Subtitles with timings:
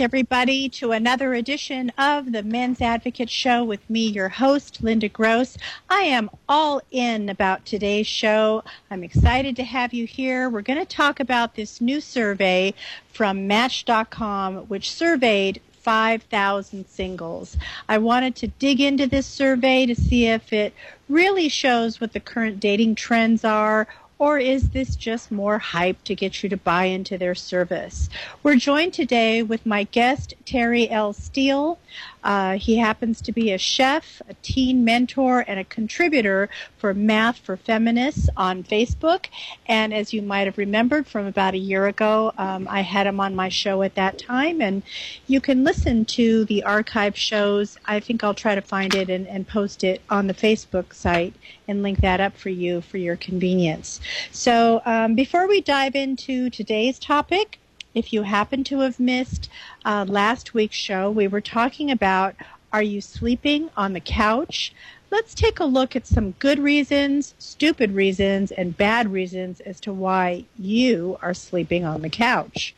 [0.00, 5.56] everybody, to another edition of the Men's Advocate Show with me, your host, Linda Gross.
[5.90, 8.62] I am all in about today's show.
[8.90, 10.48] I'm excited to have you here.
[10.48, 12.74] We're going to talk about this new survey
[13.12, 17.56] from Match.com, which surveyed 5,000 singles.
[17.88, 20.74] I wanted to dig into this survey to see if it
[21.08, 23.88] really shows what the current dating trends are
[24.18, 28.08] or is this just more hype to get you to buy into their service?
[28.42, 31.12] We're joined today with my guest, Terry L.
[31.12, 31.78] Steele.
[32.22, 37.38] Uh, he happens to be a chef, a teen mentor, and a contributor for Math
[37.38, 39.26] for Feminists on Facebook.
[39.66, 43.20] And as you might have remembered from about a year ago, um, I had him
[43.20, 44.60] on my show at that time.
[44.60, 44.82] And
[45.26, 47.78] you can listen to the archive shows.
[47.84, 51.34] I think I'll try to find it and, and post it on the Facebook site
[51.66, 54.00] and link that up for you for your convenience.
[54.30, 57.58] So um, before we dive into today's topic,
[57.98, 59.50] if you happen to have missed
[59.84, 62.36] uh, last week's show, we were talking about
[62.72, 64.72] are you sleeping on the couch?
[65.10, 69.92] Let's take a look at some good reasons, stupid reasons, and bad reasons as to
[69.92, 72.74] why you are sleeping on the couch.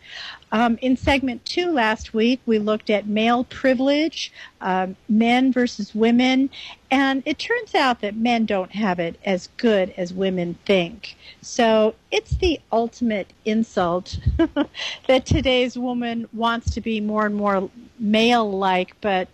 [0.53, 6.51] Um, in segment two last week, we looked at male privilege, um, men versus women,
[6.89, 11.17] and it turns out that men don't have it as good as women think.
[11.43, 14.19] So it's the ultimate insult
[15.09, 19.29] that today's woman wants to be more and more male like, but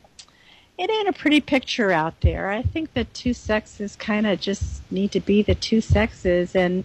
[0.79, 2.51] it ain't a pretty picture out there.
[2.51, 6.85] I think the two sexes kind of just need to be the two sexes, and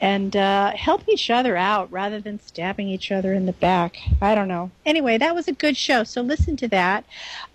[0.00, 3.98] and uh, help each other out rather than stabbing each other in the back.
[4.20, 4.70] I don't know.
[4.86, 7.04] Anyway, that was a good show, so listen to that.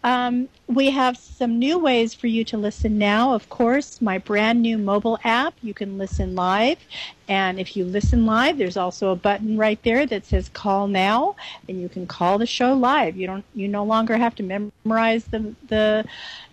[0.04, 3.34] Um, we have some new ways for you to listen now.
[3.34, 5.56] Of course, my brand new mobile app.
[5.64, 6.78] You can listen live.
[7.28, 11.36] And if you listen live, there's also a button right there that says call now
[11.68, 13.18] and you can call the show live.
[13.18, 16.06] You don't you no longer have to memorize the the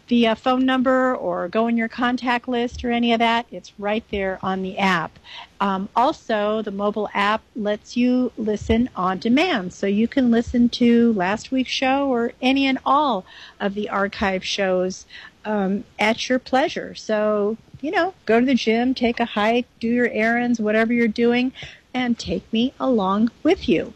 [0.08, 3.46] the phone number or go in your contact list or any of that.
[3.50, 5.18] It's right there on the app.
[5.60, 9.72] Um, also, the mobile app lets you listen on demand.
[9.72, 13.24] So you can listen to last week's show or any and all
[13.60, 15.06] of the archive shows
[15.44, 16.94] um, at your pleasure.
[16.94, 21.08] So, you know, go to the gym, take a hike, do your errands, whatever you're
[21.08, 21.52] doing,
[21.94, 23.94] and take me along with you.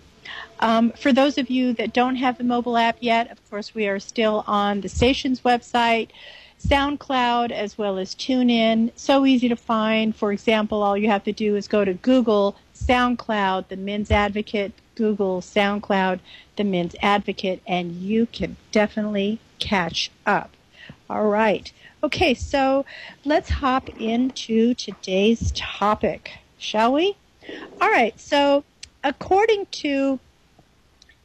[0.60, 3.86] Um, for those of you that don't have the mobile app yet, of course, we
[3.86, 6.08] are still on the station's website,
[6.58, 8.90] SoundCloud, as well as TuneIn.
[8.96, 10.16] So easy to find.
[10.16, 14.72] For example, all you have to do is go to Google SoundCloud, the Men's Advocate,
[14.94, 16.20] Google SoundCloud,
[16.56, 20.56] the Men's Advocate, and you can definitely catch up.
[21.10, 21.70] All right.
[22.02, 22.84] Okay, so
[23.24, 27.16] let's hop into today's topic, shall we?
[27.80, 28.64] All right, so
[29.04, 30.18] according to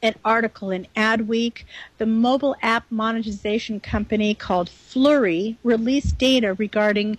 [0.02, 1.64] an article in Adweek.
[1.98, 7.16] The mobile app monetization company called Flurry released data regarding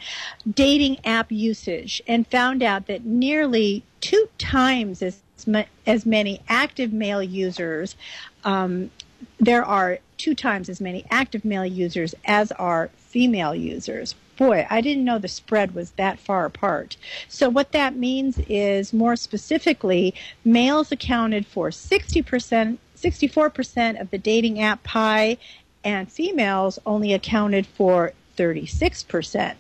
[0.50, 5.22] dating app usage and found out that nearly two times as,
[5.88, 7.96] as many active male users,
[8.44, 8.92] um,
[9.40, 14.82] there are two times as many active male users as are female users boy, I
[14.82, 16.98] didn't know the spread was that far apart.
[17.28, 20.14] So, what that means is more specifically,
[20.44, 25.38] males accounted for 60%, 64% of the dating app pie,
[25.84, 29.56] and females only accounted for 36%.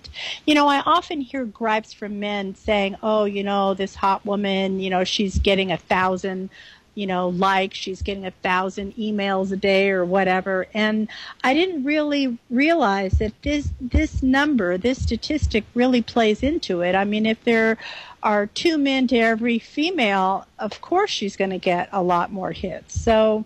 [0.45, 4.79] You know, I often hear gripes from men saying, oh, you know, this hot woman,
[4.79, 6.49] you know, she's getting a thousand
[6.95, 10.67] you know, like she's getting a thousand emails a day or whatever.
[10.73, 11.07] And
[11.43, 16.95] I didn't really realize that this this number, this statistic, really plays into it.
[16.95, 17.77] I mean, if there
[18.21, 22.51] are two men to every female, of course she's going to get a lot more
[22.51, 22.99] hits.
[22.99, 23.45] So.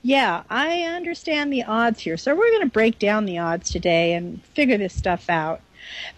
[0.00, 2.16] Yeah, I understand the odds here.
[2.16, 5.60] So we're going to break down the odds today and figure this stuff out.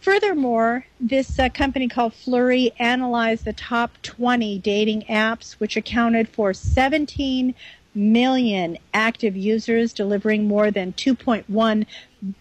[0.01, 6.53] Furthermore, this uh, company called Flurry analyzed the top 20 dating apps, which accounted for
[6.53, 7.55] 17
[7.95, 11.87] million active users, delivering more than 2.1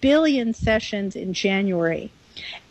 [0.01, 2.11] billion sessions in January.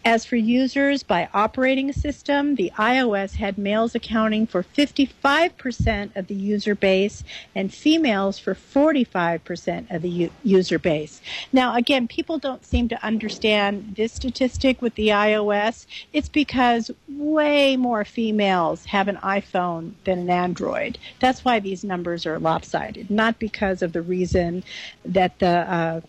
[0.09, 6.35] As for users by operating system, the iOS had males accounting for 55% of the
[6.35, 7.23] user base
[7.55, 11.21] and females for 45% of the u- user base.
[11.53, 15.85] Now, again, people don't seem to understand this statistic with the iOS.
[16.15, 20.97] It's because way more females have an iPhone than an Android.
[21.21, 24.65] That's why these numbers are lopsided, not because of the reason
[25.05, 26.01] that the uh,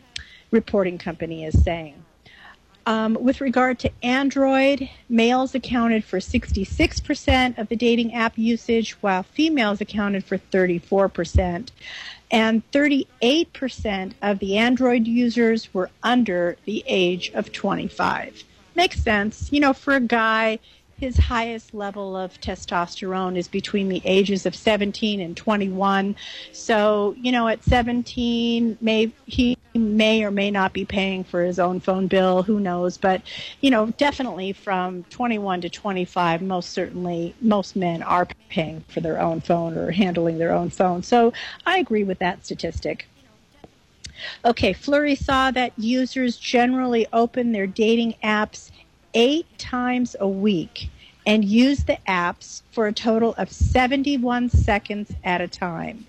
[0.52, 2.06] reporting company is saying.
[2.90, 9.22] Um, with regard to Android, males accounted for 66% of the dating app usage, while
[9.22, 11.70] females accounted for 34%.
[12.32, 18.44] And 38% of the Android users were under the age of 25.
[18.74, 19.52] Makes sense.
[19.52, 20.58] You know, for a guy,
[20.98, 26.16] his highest level of testosterone is between the ages of 17 and 21.
[26.54, 31.60] So, you know, at 17, may he may or may not be paying for his
[31.60, 33.22] own phone bill, who knows, but
[33.62, 39.20] you know, definitely from 21 to 25, most certainly most men are paying for their
[39.20, 41.04] own phone or handling their own phone.
[41.04, 41.34] So,
[41.66, 43.08] I agree with that statistic.
[44.44, 48.72] Okay, Flurry saw that users generally open their dating apps
[49.14, 50.90] eight times a week
[51.26, 56.06] and use the apps for a total of 71 seconds at a time.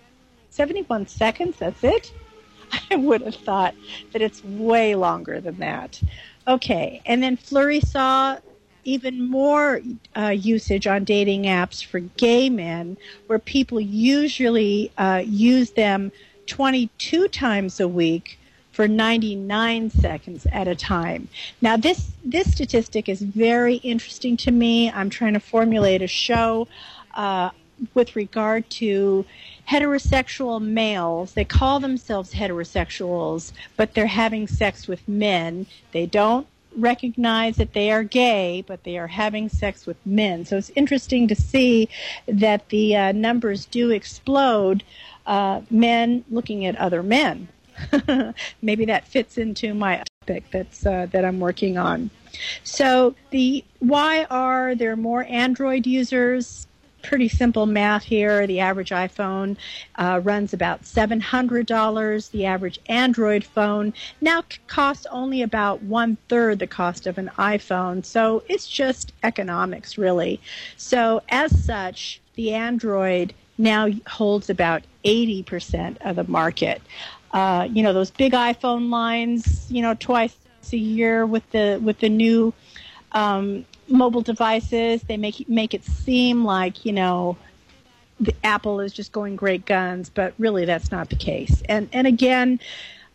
[0.50, 2.12] 71 seconds, that's it?
[2.90, 3.74] I would have thought
[4.12, 6.00] that it's way longer than that.
[6.46, 8.38] Okay, and then Flurry saw
[8.84, 9.80] even more
[10.16, 12.96] uh, usage on dating apps for gay men,
[13.26, 16.12] where people usually uh, use them
[16.46, 18.38] 22 times a week
[18.72, 21.28] for 99 seconds at a time.
[21.60, 24.90] Now, this, this statistic is very interesting to me.
[24.90, 26.66] I'm trying to formulate a show
[27.14, 27.50] uh,
[27.94, 29.24] with regard to
[29.68, 31.32] heterosexual males.
[31.34, 35.66] They call themselves heterosexuals, but they're having sex with men.
[35.92, 36.46] They don't
[36.76, 40.44] recognize that they are gay, but they are having sex with men.
[40.44, 41.88] So it's interesting to see
[42.26, 44.82] that the uh, numbers do explode.
[45.26, 47.48] Uh, men looking at other men.
[48.62, 52.10] Maybe that fits into my topic that's uh, that I'm working on.
[52.62, 56.66] So the why are there more Android users?
[57.02, 58.46] Pretty simple math here.
[58.46, 59.56] The average iPhone
[59.96, 62.30] uh, runs about $700.
[62.30, 68.04] The average Android phone now costs only about one third the cost of an iPhone.
[68.04, 70.40] So it's just economics, really.
[70.76, 76.82] So, as such, the Android now holds about 80% of the market
[77.32, 80.36] uh, you know those big iPhone lines, you know, twice
[80.72, 82.52] a year with the with the new
[83.12, 85.02] um, mobile devices.
[85.02, 87.36] They make make it seem like you know
[88.20, 91.62] the Apple is just going great guns, but really that's not the case.
[91.68, 92.60] And and again,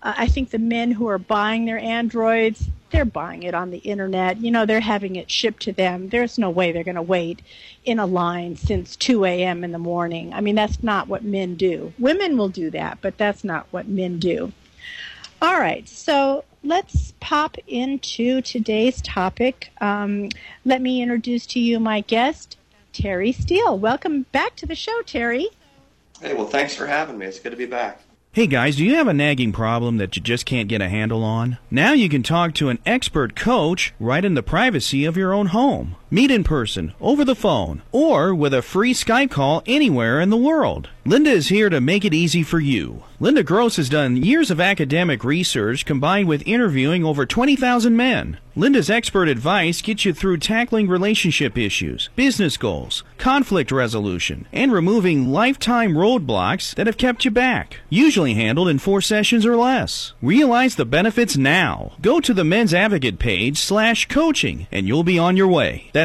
[0.01, 3.77] uh, I think the men who are buying their Androids, they're buying it on the
[3.80, 4.39] internet.
[4.39, 6.10] You know, they're having it shipped to them.
[6.10, 7.42] There's no way they're going to wait
[7.83, 9.63] in a line since 2 a.m.
[9.63, 10.33] in the morning.
[10.33, 11.94] I mean, that's not what men do.
[12.00, 14.54] Women will do that, but that's not what men do.
[15.42, 19.71] All right, so let's pop into today's topic.
[19.79, 20.29] Um,
[20.65, 22.57] let me introduce to you my guest,
[22.91, 23.77] Terry Steele.
[23.77, 25.47] Welcome back to the show, Terry.
[26.21, 27.27] Hey, well, thanks for having me.
[27.27, 28.01] It's good to be back.
[28.31, 31.23] Hey guys, do you have a nagging problem that you just can't get a handle
[31.23, 31.57] on?
[31.71, 35.47] Now you can talk to an expert coach right in the privacy of your own
[35.47, 35.95] home.
[36.15, 40.38] Meet in person, over the phone, or with a free Skype call anywhere in the
[40.38, 40.88] world.
[41.03, 43.03] Linda is here to make it easy for you.
[43.19, 48.39] Linda Gross has done years of academic research combined with interviewing over 20,000 men.
[48.55, 55.27] Linda's expert advice gets you through tackling relationship issues, business goals, conflict resolution, and removing
[55.27, 57.81] lifetime roadblocks that have kept you back.
[57.89, 60.13] Usually handled in four sessions or less.
[60.22, 61.93] Realize the benefits now.
[62.01, 65.89] Go to the Men's Advocate page slash coaching and you'll be on your way.
[65.93, 66.04] That's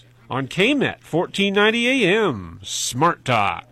[0.31, 3.70] on KMET 1490 AM Smart Talk.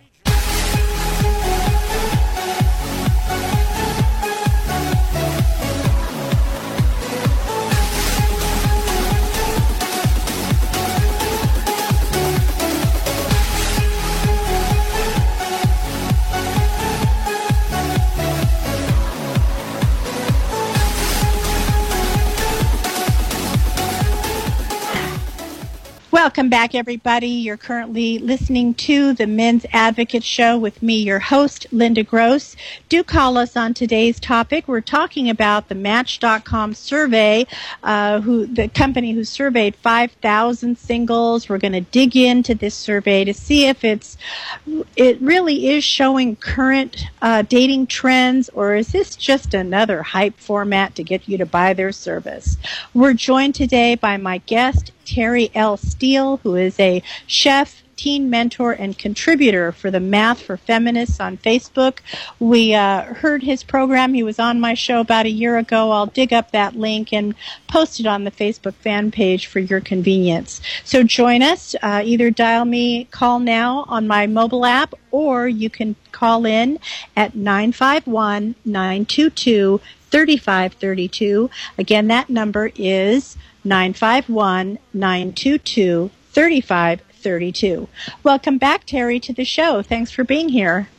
[26.22, 27.30] Welcome back, everybody.
[27.30, 32.58] You're currently listening to the Men's Advocate Show with me, your host, Linda Gross.
[32.90, 34.68] Do call us on today's topic.
[34.68, 37.48] We're talking about the Match.com survey,
[37.84, 41.48] uh, who the company who surveyed 5,000 singles.
[41.48, 44.18] We're going to dig into this survey to see if it's
[44.98, 50.96] it really is showing current uh, dating trends, or is this just another hype format
[50.96, 52.58] to get you to buy their service?
[52.94, 55.76] We're joined today by my guest, Terry L.
[55.76, 61.36] Steele, who is a chef, teen mentor, and contributor for the Math for Feminists on
[61.36, 61.98] Facebook.
[62.40, 64.14] We uh, heard his program.
[64.14, 65.92] He was on my show about a year ago.
[65.92, 67.34] I'll dig up that link and
[67.68, 70.62] post it on the Facebook fan page for your convenience.
[70.84, 71.76] So join us.
[71.82, 76.78] Uh, either dial me, call now on my mobile app, or you can call in
[77.18, 81.50] at 951 922 3532.
[81.78, 83.38] Again, that number is
[83.70, 87.88] 951 922 3532.
[88.24, 89.84] Welcome back, Terry, to the show.
[89.84, 90.90] Thanks for being here.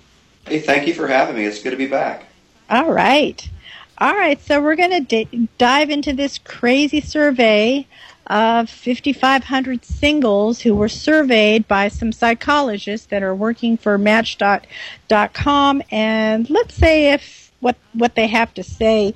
[0.46, 1.44] Hey, thank you for having me.
[1.44, 2.26] It's good to be back.
[2.70, 3.48] All right.
[3.98, 7.86] All right, so we're going to d- dive into this crazy survey
[8.28, 16.48] of 5,500 singles who were surveyed by some psychologists that are working for Match.com, and
[16.48, 19.14] let's say if what what they have to say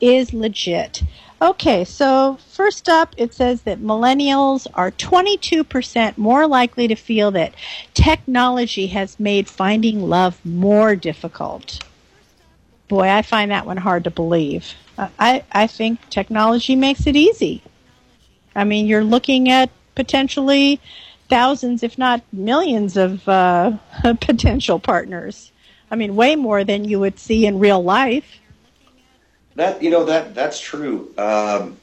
[0.00, 1.02] is legit.
[1.42, 7.54] Okay, so first up, it says that millennials are 22% more likely to feel that
[7.94, 11.82] technology has made finding love more difficult.
[12.88, 14.74] Boy, I find that one hard to believe.
[14.98, 17.62] I, I think technology makes it easy.
[18.54, 20.78] I mean, you're looking at potentially
[21.30, 23.78] thousands, if not millions, of uh,
[24.20, 25.52] potential partners.
[25.90, 28.39] I mean, way more than you would see in real life.
[29.56, 31.12] That you know that that's true.
[31.18, 31.76] Um,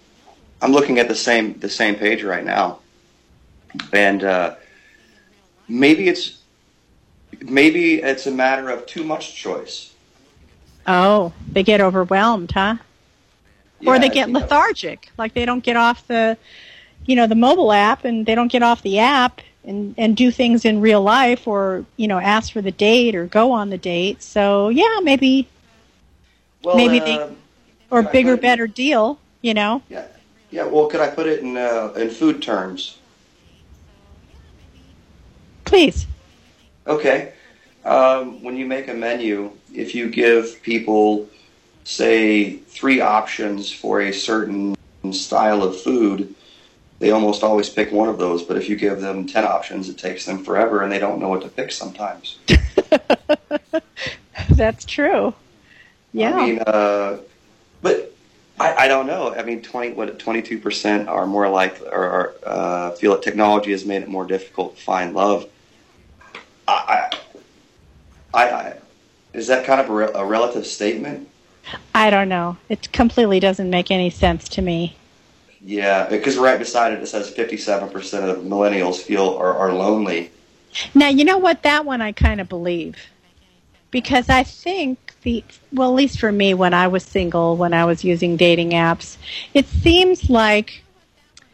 [0.61, 2.79] I'm looking at the same the same page right now,
[3.93, 4.55] and uh,
[5.67, 6.39] maybe it's
[7.41, 9.93] maybe it's a matter of too much choice.
[10.87, 12.77] Oh, they get overwhelmed, huh?
[13.79, 14.39] Yeah, or they get you know.
[14.39, 16.37] lethargic, like they don't get off the,
[17.05, 20.31] you know, the mobile app, and they don't get off the app and and do
[20.31, 23.77] things in real life, or you know, ask for the date or go on the
[23.77, 24.23] date.
[24.23, 25.47] So yeah, maybe
[26.63, 27.27] Well, maybe they- uh,
[27.89, 29.19] or I bigger, could- better deal.
[29.41, 30.05] You know, yeah,
[30.51, 30.65] yeah.
[30.65, 32.97] Well, could I put it in uh, in food terms?
[35.65, 36.05] please.
[36.87, 37.33] Okay.
[37.83, 41.27] Um, when you make a menu, if you give people,
[41.83, 44.75] say, three options for a certain
[45.11, 46.33] style of food,
[46.99, 48.43] they almost always pick one of those.
[48.43, 51.27] But if you give them 10 options, it takes them forever and they don't know
[51.29, 52.39] what to pick sometimes.
[54.49, 55.33] That's true.
[56.13, 56.33] Yeah.
[56.33, 57.17] I mean, uh,
[57.81, 58.13] but
[58.59, 59.33] I, I don't know.
[59.33, 64.01] I mean, 20, what, 22% are more likely or, uh, feel that technology has made
[64.01, 65.47] it more difficult to find love.
[66.67, 67.09] I,
[68.33, 68.77] I, I, I
[69.33, 71.29] is that kind of a, re- a relative statement?
[71.93, 72.57] I don't know.
[72.69, 74.95] It completely doesn't make any sense to me.
[75.61, 77.91] Yeah, because right beside it, it says 57%
[78.29, 80.31] of millennials feel are, are lonely.
[80.93, 81.63] Now, you know what?
[81.63, 82.97] That one I kind of believe.
[83.91, 85.43] Because I think the,
[85.73, 89.17] well, at least for me, when I was single, when I was using dating apps,
[89.53, 90.83] it seems like,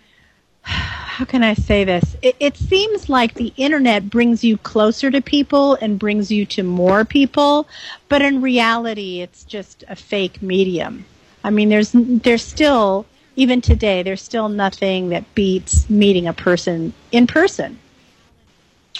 [0.61, 2.15] how can I say this?
[2.21, 6.61] It, it seems like the internet brings you closer to people and brings you to
[6.61, 7.67] more people,
[8.09, 11.05] but in reality, it's just a fake medium.
[11.43, 16.93] I mean, there's, there's still, even today, there's still nothing that beats meeting a person
[17.11, 17.79] in person.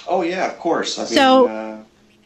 [0.07, 0.97] Oh yeah, of course.
[0.97, 1.72] I mean, So- uh, Yeah.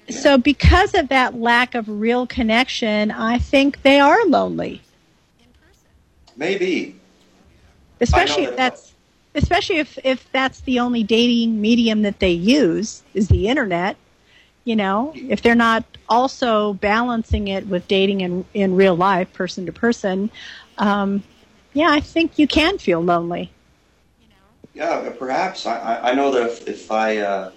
[0.10, 4.82] So, because of that lack of real connection, I think they are lonely,
[6.38, 6.96] maybe.
[8.00, 8.94] especially that if that's
[9.36, 13.98] especially if if that's the only dating medium that they use is the internet.
[14.64, 19.66] You know, if they're not also balancing it with dating in in real life, person
[19.66, 20.30] to person,
[20.78, 21.24] um,
[21.74, 23.52] yeah, I think you can feel lonely.
[24.74, 25.66] Yeah, perhaps.
[25.66, 27.52] I, I, I know that if, if I uh,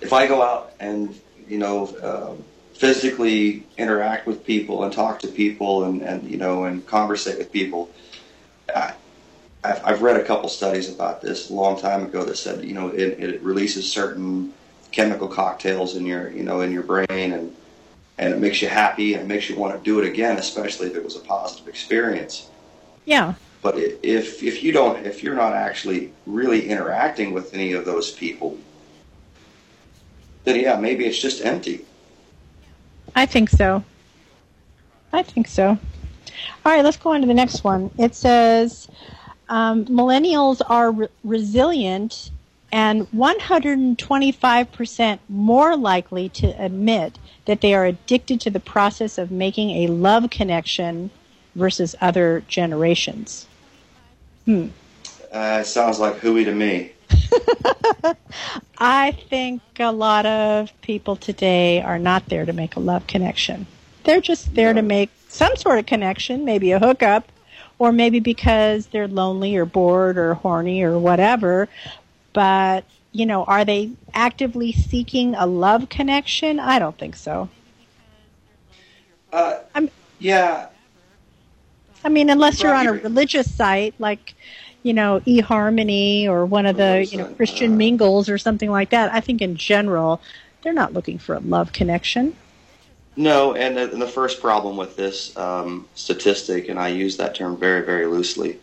[0.00, 1.18] if I go out and
[1.48, 6.64] you know um physically interact with people and talk to people and, and you know
[6.64, 7.90] and conversate with people,
[8.74, 8.92] I,
[9.64, 12.74] I've, I've read a couple studies about this a long time ago that said you
[12.74, 14.52] know it, it releases certain
[14.92, 17.54] chemical cocktails in your you know in your brain and
[18.18, 20.86] and it makes you happy and it makes you want to do it again, especially
[20.86, 22.48] if it was a positive experience.
[23.04, 27.84] Yeah, But if if you don't if you're not actually really interacting with any of
[27.84, 28.58] those people,
[30.46, 31.84] then yeah, maybe it's just empty.
[33.14, 33.84] I think so.
[35.12, 35.78] I think so.
[36.64, 37.90] All right, let's go on to the next one.
[37.98, 38.88] It says
[39.48, 42.30] um, millennials are re- resilient
[42.70, 49.70] and 125% more likely to admit that they are addicted to the process of making
[49.70, 51.10] a love connection
[51.54, 53.46] versus other generations.
[54.44, 54.68] Hmm.
[55.32, 56.92] Uh, sounds like hooey to me.
[58.78, 63.66] I think a lot of people today are not there to make a love connection.
[64.04, 67.30] They're just there to make some sort of connection, maybe a hookup,
[67.78, 71.68] or maybe because they're lonely or bored or horny or whatever.
[72.32, 76.60] But, you know, are they actively seeking a love connection?
[76.60, 77.48] I don't think so.
[79.32, 80.68] Uh, I'm, yeah.
[82.04, 84.34] I mean, unless you're on a religious site like,
[84.86, 89.12] you know, eHarmony or one of the, you know, Christian mingles or something like that.
[89.12, 90.20] I think in general,
[90.62, 92.36] they're not looking for a love connection.
[93.16, 97.34] No, and the, and the first problem with this um, statistic, and I use that
[97.34, 98.60] term very, very loosely,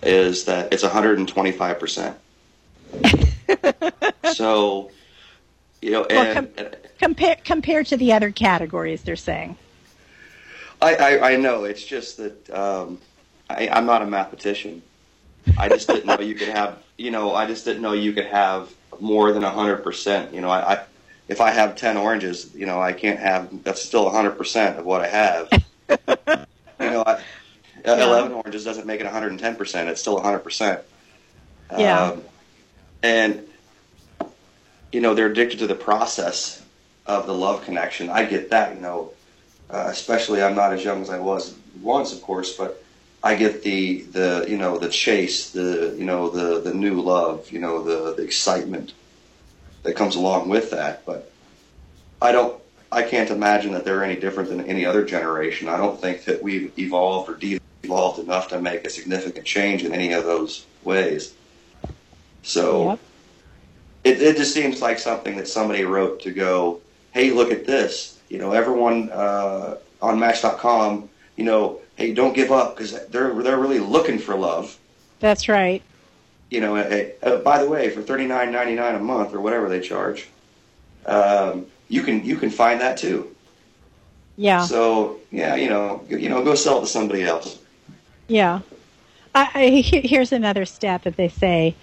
[0.00, 2.14] is that it's 125%.
[4.32, 4.92] so,
[5.82, 9.56] you know, Well, and, com- and Compare compared to the other categories, they're saying.
[10.80, 13.00] I, I, I know, it's just that um,
[13.48, 14.82] I, I'm not a mathematician.
[15.58, 18.26] I just didn't know you could have, you know, I just didn't know you could
[18.26, 20.32] have more than 100%.
[20.32, 20.84] You know, I, I
[21.28, 25.00] if I have 10 oranges, you know, I can't have, that's still 100% of what
[25.00, 25.48] I have.
[25.88, 27.22] you know, I,
[27.84, 28.04] Yeah.
[28.04, 29.86] 11 oranges doesn't make it 110%.
[29.88, 30.82] It's still 100%.
[31.78, 32.02] Yeah.
[32.02, 32.22] Um,
[33.02, 33.46] and,
[34.92, 36.62] you know, they're addicted to the process
[37.06, 38.10] of the love connection.
[38.10, 39.12] I get that, you know,
[39.70, 42.79] uh, especially I'm not as young as I was once, of course, but
[43.22, 47.50] I get the, the, you know, the chase, the, you know, the, the new love,
[47.50, 48.94] you know, the, the excitement
[49.82, 51.04] that comes along with that.
[51.04, 51.30] But
[52.22, 55.68] I don't, I can't imagine that they're any different than any other generation.
[55.68, 59.92] I don't think that we've evolved or de-evolved enough to make a significant change in
[59.92, 61.34] any of those ways.
[62.42, 62.98] So Yep.
[64.04, 66.80] it, it just seems like something that somebody wrote to go,
[67.12, 68.18] hey, look at this.
[68.28, 73.58] You know, everyone uh, on Match.com, you know, hey, don't give up because they're they're
[73.58, 74.78] really looking for love.
[75.20, 75.82] That's right.
[76.48, 79.68] You know, uh, by the way, for thirty nine ninety nine a month or whatever
[79.68, 80.28] they charge,
[81.04, 83.36] um, you can you can find that too.
[84.36, 84.64] Yeah.
[84.64, 87.58] So yeah, you know, you know, go sell it to somebody else.
[88.28, 88.60] Yeah.
[89.34, 91.76] I, I, here's another stat that they say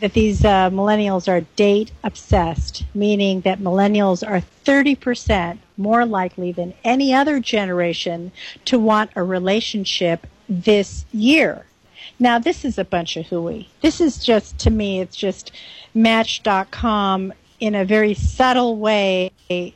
[0.00, 6.74] that these uh, millennials are date obsessed, meaning that millennials are 30% more likely than
[6.84, 8.32] any other generation
[8.64, 11.66] to want a relationship this year.
[12.18, 13.68] Now, this is a bunch of hooey.
[13.82, 15.52] This is just, to me, it's just
[15.94, 19.30] Match.com in a very subtle way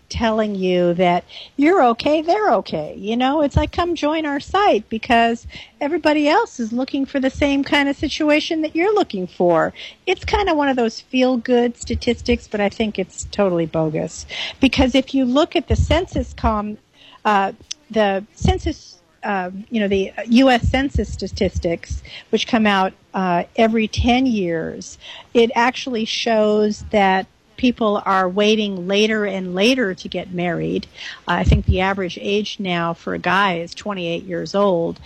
[0.08, 1.24] telling you that
[1.56, 2.94] you're okay, they're okay.
[2.96, 5.46] You know, it's like come join our site because
[5.80, 9.72] everybody else is looking for the same kind of situation that you're looking for.
[10.06, 14.26] It's kind of one of those feel good statistics, but I think it's totally bogus.
[14.60, 16.78] Because if you look at the census com,
[17.24, 17.52] uh,
[17.90, 20.68] the census uh, you know the U.S.
[20.68, 24.98] Census statistics, which come out uh, every 10 years,
[25.34, 27.26] it actually shows that
[27.60, 30.86] people are waiting later and later to get married.
[31.28, 34.98] Uh, I think the average age now for a guy is 28 years old.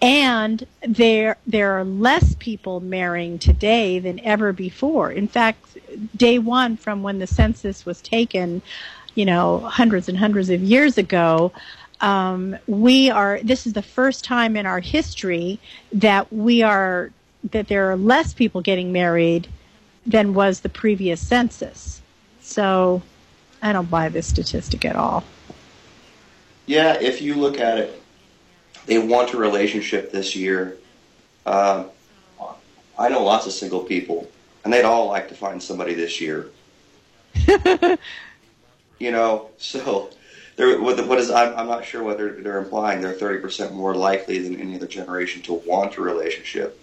[0.00, 5.12] And there, there are less people marrying today than ever before.
[5.12, 5.76] In fact,
[6.16, 8.62] day one from when the census was taken,
[9.14, 11.52] you know, hundreds and hundreds of years ago,
[12.00, 15.58] um, we are this is the first time in our history
[15.92, 17.10] that we are
[17.50, 19.48] that there are less people getting married
[20.06, 22.00] than was the previous census
[22.40, 23.02] so
[23.62, 25.24] i don't buy this statistic at all
[26.68, 28.02] Yeah, if you look at it,
[28.84, 30.76] they want a relationship this year.
[31.46, 31.86] Um,
[32.98, 34.30] I know lots of single people,
[34.64, 36.50] and they'd all like to find somebody this year.
[38.98, 40.10] you know, so
[40.56, 44.38] they're, what, what is I'm, I'm not sure whether they're implying they're 30% more likely
[44.38, 46.78] than any other generation to want a relationship.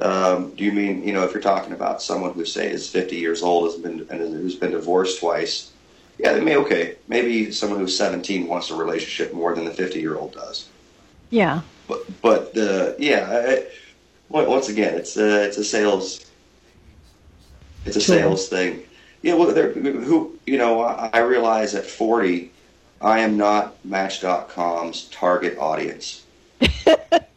[0.00, 3.16] Um, do you mean you know if you're talking about someone who say is 50
[3.16, 5.72] years old has been and who's been divorced twice?
[6.18, 6.96] Yeah, they may okay.
[7.08, 10.70] Maybe someone who's 17 wants a relationship more than the 50 year old does.
[11.30, 13.66] yeah But but the yeah, I,
[14.28, 16.20] once again, it's a it's a sales
[17.84, 18.16] it's a Sure.
[18.18, 18.82] sales thing.
[19.22, 22.52] Yeah, well, there who you know I, I realize at 40,
[23.00, 26.24] I am not Match.com's target audience.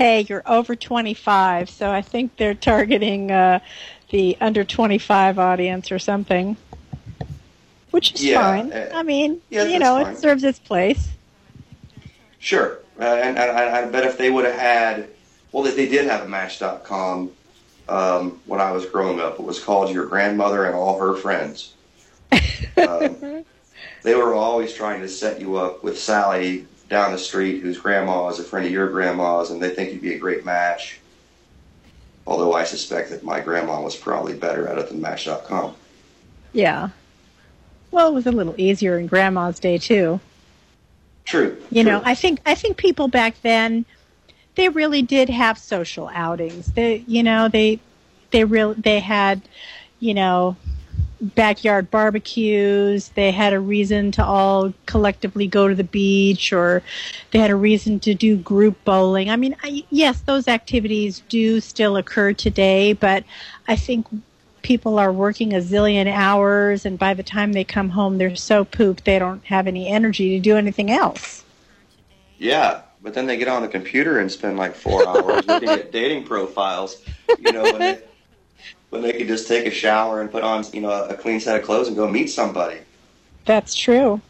[0.00, 3.60] hey you're over 25 so i think they're targeting uh,
[4.08, 6.56] the under 25 audience or something
[7.90, 10.14] which is Yeah, fine uh, i mean yeah, you know fine.
[10.14, 11.08] it serves its place
[12.38, 15.10] Sure, uh, and, and I, I bet if they would have had,
[15.52, 17.32] well, if they did have a Match.com
[17.90, 19.34] um, when I was growing up.
[19.38, 21.74] It was called Your Grandmother and All Her Friends.
[22.78, 23.44] um,
[24.02, 28.28] they were always trying to set you up with Sally down the street, whose grandma
[28.28, 30.98] is a friend of your grandma's, and they think you'd be a great match.
[32.26, 35.74] Although I suspect that my grandma was probably better at it than Match.com.
[36.52, 36.90] Yeah.
[37.90, 40.20] Well, it was a little easier in Grandma's day too.
[41.24, 41.56] True.
[41.70, 41.92] You true.
[41.92, 43.84] know, I think I think people back then
[44.56, 46.66] they really did have social outings.
[46.72, 47.80] They, you know, they
[48.30, 49.42] they real they had,
[50.00, 50.56] you know,
[51.20, 53.08] backyard barbecues.
[53.10, 56.82] They had a reason to all collectively go to the beach, or
[57.30, 59.30] they had a reason to do group bowling.
[59.30, 63.24] I mean, I, yes, those activities do still occur today, but
[63.68, 64.06] I think
[64.62, 68.64] people are working a zillion hours, and by the time they come home, they're so
[68.64, 71.44] pooped they don't have any energy to do anything else.
[72.38, 75.92] Yeah, but then they get on the computer and spend like four hours looking at
[75.92, 77.02] dating profiles.
[77.38, 77.96] You know,
[78.90, 81.58] when they, could just take a shower and put on, you know, a clean set
[81.58, 82.78] of clothes and go meet somebody.
[83.44, 84.20] That's true.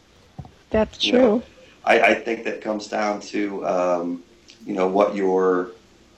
[0.69, 1.19] That's You true.
[1.19, 1.43] know,
[1.83, 4.23] I, I think that comes down to, um,
[4.65, 5.71] you know, what your,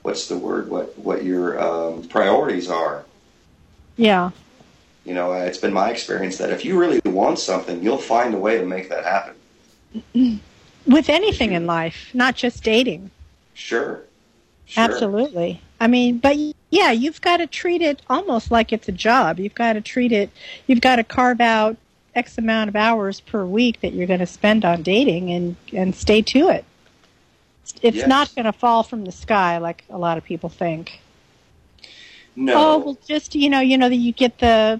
[0.04, 3.06] what's the word, what what your um, priorities are.
[3.96, 4.32] Yeah.
[5.06, 8.38] You know, it's been my experience that if you really want something, you'll find a
[8.38, 9.36] way to make that happen.
[10.86, 13.10] With anything in life, not just dating.
[13.54, 14.04] Sure.
[14.66, 14.84] sure.
[14.84, 15.62] Absolutely.
[15.84, 16.38] I mean, but
[16.70, 19.38] yeah, you've got to treat it almost like it's a job.
[19.38, 20.30] You've got to treat it,
[20.66, 21.76] you've got to carve out
[22.16, 25.94] X amount of hours per week that you're going to spend on dating and, and
[25.94, 26.64] stay to it.
[27.82, 28.08] It's Yes.
[28.08, 31.02] not going to fall from the sky like a lot of people think.
[32.38, 32.54] No.
[32.56, 34.80] Oh, well, just, you know, you know, that you get the,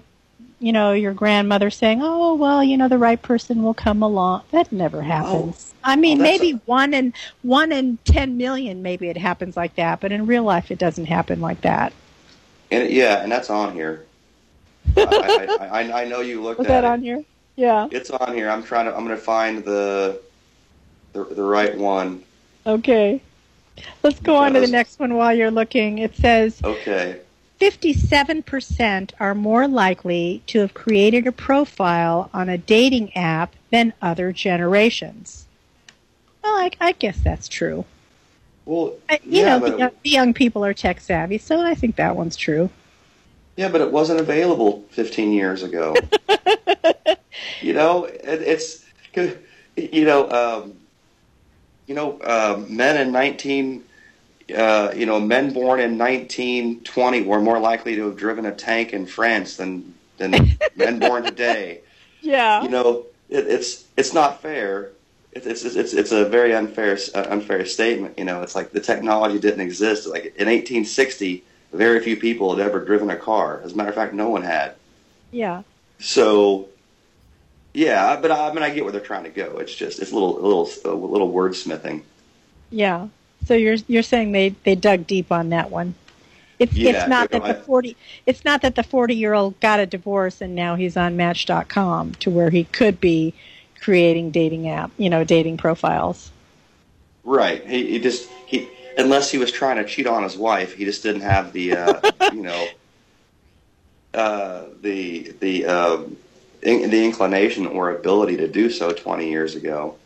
[0.64, 4.44] you know, your grandmother saying, oh, well, you know, the right person will come along.
[4.50, 5.74] That never happens.
[5.84, 9.76] I mean, that's maybe a- one in one in ten million, maybe it happens like
[9.76, 11.92] that, but in real life, it doesn't happen like that.
[12.70, 14.06] And yeah, and that's on here.
[14.96, 16.86] I, I, I, I know you looked Was at that it.
[16.86, 17.22] on here?
[17.56, 17.88] Yeah.
[17.90, 18.48] It's on here.
[18.48, 18.96] I'm trying to.
[18.96, 20.18] I'm going to find the,
[21.12, 22.22] the the right one.
[22.66, 23.20] Okay.
[24.02, 25.98] Let's go on to the next one while you're looking.
[25.98, 27.20] It says Okay.
[27.64, 34.32] 57% are more likely to have created a profile on a dating app than other
[34.32, 35.46] generations.
[36.42, 37.86] Well, I, I guess that's true.
[38.66, 41.74] Well, I- You yeah, know, the, young- the young people are tech savvy, so I
[41.74, 42.68] think that one's true.
[43.56, 45.94] yeah, but it wasn't available 15 years ago.
[47.62, 48.84] you know, it, it's
[49.76, 50.74] you know, um,
[51.86, 53.84] you know, uh, men in 19.
[54.54, 58.92] Uh, you know, men born in 1920 were more likely to have driven a tank
[58.92, 61.80] in France than than men born today.
[62.20, 62.62] Yeah.
[62.62, 64.90] you know, it, it's it's not fair.
[65.32, 68.18] It, it's it's it's a very unfair uh, unfair statement.
[68.18, 70.06] You know, it's like the technology didn't exist.
[70.06, 73.60] Like in 1860, very few people had ever driven a car.
[73.64, 74.74] As a matter of fact, no one had.
[75.32, 75.62] Yeah.
[75.98, 76.68] So,
[77.72, 79.58] yeah, but I, I mean, I get where they're trying to go.
[79.58, 82.02] It's just it's a little a little a little wordsmithing.
[82.70, 83.08] Yeah.
[83.44, 85.94] So you're you're saying they they dug deep on that one.
[86.58, 89.80] It's Yeah, it's not that the forty it's not that the forty year old got
[89.80, 93.34] a divorce and now he's on Match.com to where he could be
[93.80, 96.30] creating dating app you know dating profiles.
[97.24, 97.66] Right.
[97.66, 101.02] He, he just he unless he was trying to cheat on his wife, he just
[101.02, 102.66] didn't have the uh, you know
[104.14, 106.16] uh, the the um,
[106.62, 109.96] in, the inclination or ability to do so 20 years ago.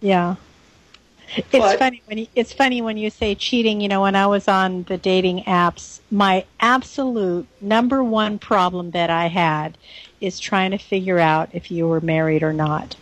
[0.00, 0.36] Yeah.
[1.34, 3.80] It's But- funny when you, it's funny when you say cheating.
[3.80, 9.10] You know, when I was on the dating apps, my absolute number one problem that
[9.10, 9.76] I had
[10.20, 12.96] is trying to figure out if you were married or not.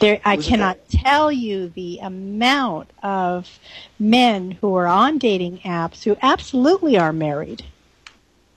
[0.00, 3.58] There, I cannot tell you the amount of
[3.98, 7.64] men who are on dating apps who absolutely are married.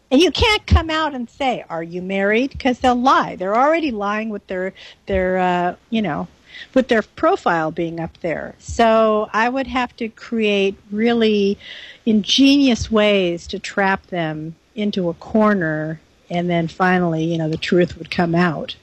[0.10, 3.36] And you can't come out and say, "Are you married?" Because they'll lie.
[3.36, 4.74] They're already lying with their
[5.06, 6.28] their uh, you know
[6.74, 8.56] with their profile being up there.
[8.60, 11.58] So I would have to create really
[12.06, 17.98] ingenious ways to trap them into a corner, and then finally, you know, the truth
[17.98, 18.76] would come out.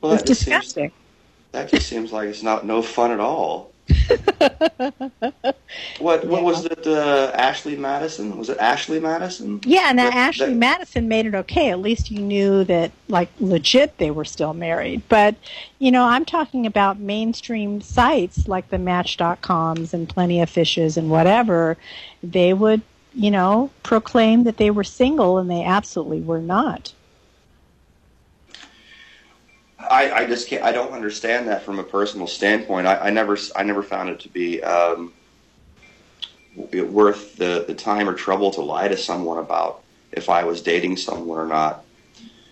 [0.00, 0.92] Well, it's just seems disgusting.
[1.52, 3.72] that just seems like it's not no fun at all.
[5.98, 6.86] what what was it?
[6.86, 8.36] Uh, Ashley Madison?
[8.38, 9.60] Was it Ashley Madison?
[9.64, 11.70] Yeah, now That- Ashley that- Madison made it okay.
[11.70, 15.02] At least you knew that, like, legit, they were still married.
[15.08, 15.34] But,
[15.78, 21.10] you know, I'm talking about mainstream sites like the Match.coms and Plenty of Fishes and
[21.10, 21.76] whatever.
[22.22, 22.82] They would,
[23.14, 26.92] you know, proclaim that they were single, and they absolutely were not.
[29.90, 30.62] I, I just can't.
[30.62, 32.86] I don't understand that from a personal standpoint.
[32.86, 35.12] I, I never I never found it to be um,
[36.72, 40.96] worth the, the time or trouble to lie to someone about if I was dating
[40.96, 41.84] someone or not.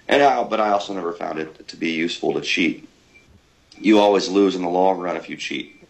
[0.08, 2.88] And I, but I also never found it to be useful to cheat.
[3.78, 5.82] You always lose in the long run if you cheat,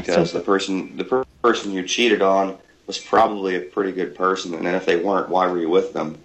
[0.00, 4.54] because the person the per- person you cheated on was probably a pretty good person,
[4.54, 6.18] and if they weren't, why were you with them?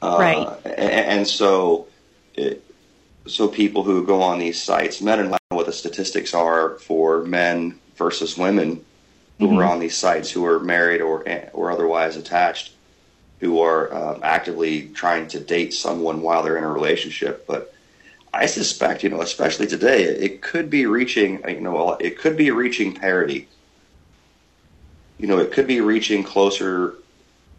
[0.00, 0.58] Uh, Right.
[0.64, 1.88] a- And, so,
[2.34, 2.62] it,
[3.26, 7.22] so people who go on these sites, men and women, what the statistics are for
[7.22, 8.84] men versus women
[9.38, 12.72] who are on these sites who are married or or otherwise attached,
[13.40, 17.46] who are um, actively trying to date someone while they're in a relationship.
[17.46, 17.74] But
[18.32, 22.50] I suspect, you know, especially today, it could be reaching, you know, it could be
[22.50, 23.48] reaching parity.
[25.18, 26.94] You know, it could be reaching closer,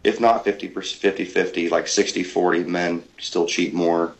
[0.04, 4.14] if not 50 50 50, like 60 40 men still cheat more.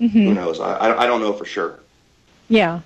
[0.00, 0.34] Who Mhm.
[0.34, 0.60] knows?
[0.60, 1.78] I, I I don't know for sure.
[2.48, 2.80] Yeah.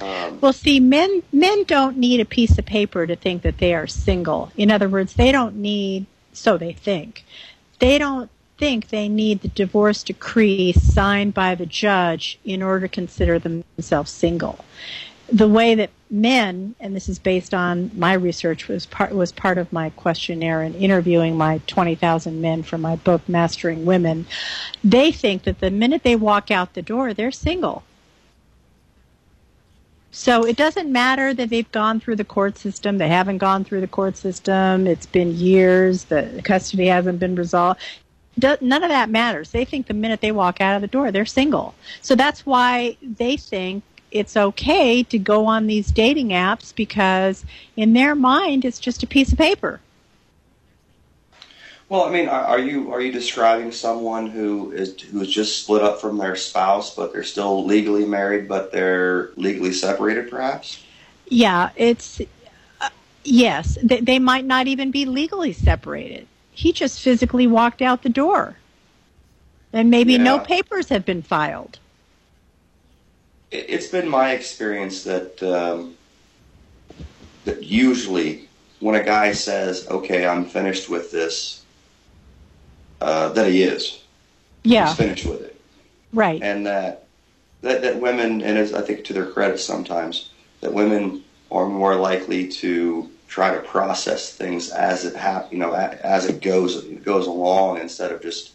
[0.00, 3.74] Um, Well, see, men men don't need a piece of paper to think that they
[3.74, 4.52] are single.
[4.56, 7.24] In other words, they don't need so they think.
[7.78, 12.88] They don't think they need the divorce decree signed by the judge in order to
[12.88, 14.64] consider themselves single.
[15.34, 19.58] The way that men, and this is based on my research, was part was part
[19.58, 24.26] of my questionnaire and interviewing my twenty thousand men for my book Mastering Women.
[24.84, 27.82] They think that the minute they walk out the door, they're single.
[30.12, 33.80] So it doesn't matter that they've gone through the court system, they haven't gone through
[33.80, 37.80] the court system, it's been years, the custody hasn't been resolved.
[38.40, 39.50] None of that matters.
[39.50, 41.74] They think the minute they walk out of the door, they're single.
[42.02, 43.82] So that's why they think
[44.14, 47.44] it's okay to go on these dating apps because
[47.76, 49.80] in their mind it's just a piece of paper.
[51.88, 55.62] Well, I mean, are are you are you describing someone who is who is just
[55.62, 60.82] split up from their spouse, but they're still legally married, but they're legally separated, perhaps?
[61.28, 62.22] Yeah, it's
[62.80, 62.88] uh,
[63.22, 63.76] yes.
[63.82, 66.26] They, they might not even be legally separated.
[66.52, 68.56] He just physically walked out the door,
[69.72, 71.78] and maybe no papers have been filed.
[73.54, 75.96] It, it's been my experience that um,
[77.44, 78.48] that usually
[78.80, 81.64] when a guy says, "Okay, I'm finished with this,"
[83.00, 84.02] uh, that he is.
[84.64, 85.60] Yeah, He's finished with it.
[86.12, 86.42] right.
[86.42, 87.06] and that
[87.60, 91.94] that, that women, and as I think to their credit sometimes, that women are more
[91.96, 97.04] likely to try to process things as it hap- you know, as it goes it
[97.04, 98.52] goes along instead of just,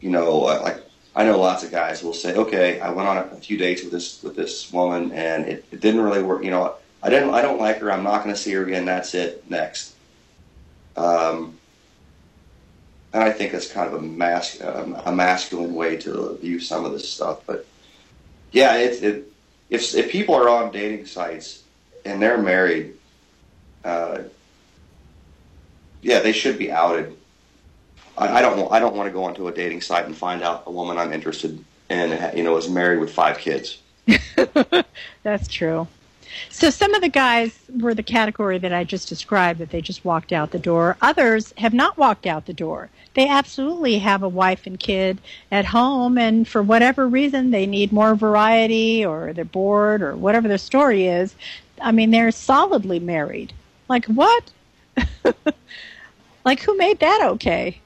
[0.00, 0.82] you know, like
[1.14, 3.92] I know lots of guys will say, okay, I went on a few dates with
[3.92, 6.42] this with this woman and it, it didn't really work.
[6.42, 7.92] You know, I didn't, I don't like her.
[7.92, 8.86] I'm not going to see her again.
[8.86, 9.48] That's it.
[9.50, 9.94] Next.
[10.96, 11.58] Um,
[13.12, 16.92] and I think that's kind of a mas- a masculine way to view some of
[16.92, 17.40] this stuff.
[17.46, 17.66] But
[18.52, 19.32] yeah, it, it
[19.68, 21.62] if if people are on dating sites
[22.06, 22.94] and they're married,
[23.84, 24.22] uh,
[26.00, 27.16] yeah, they should be outed.
[28.16, 30.64] I, I don't I don't want to go onto a dating site and find out
[30.66, 33.78] a woman I'm interested in, you know, is married with five kids.
[35.22, 35.86] That's true.
[36.48, 40.04] So some of the guys were the category that I just described that they just
[40.04, 40.96] walked out the door.
[41.02, 42.88] Others have not walked out the door.
[43.14, 45.20] They absolutely have a wife and kid
[45.50, 50.48] at home and for whatever reason they need more variety or they're bored or whatever
[50.48, 51.34] their story is.
[51.80, 53.52] I mean, they're solidly married.
[53.88, 54.50] Like what?
[56.44, 57.80] like who made that okay?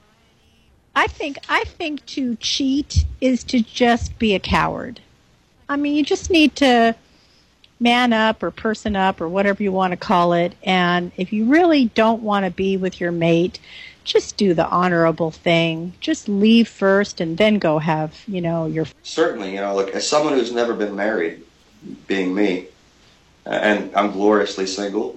[0.97, 4.99] I think I think to cheat is to just be a coward.
[5.69, 6.95] I mean, you just need to
[7.79, 10.55] man up or person up or whatever you want to call it.
[10.63, 13.59] And if you really don't want to be with your mate,
[14.05, 15.93] just do the honorable thing.
[15.99, 18.87] Just leave first and then go have, you know, your.
[19.03, 21.43] Certainly, you know, like as someone who's never been married,
[22.07, 22.69] being me,
[23.45, 25.15] and I'm gloriously single.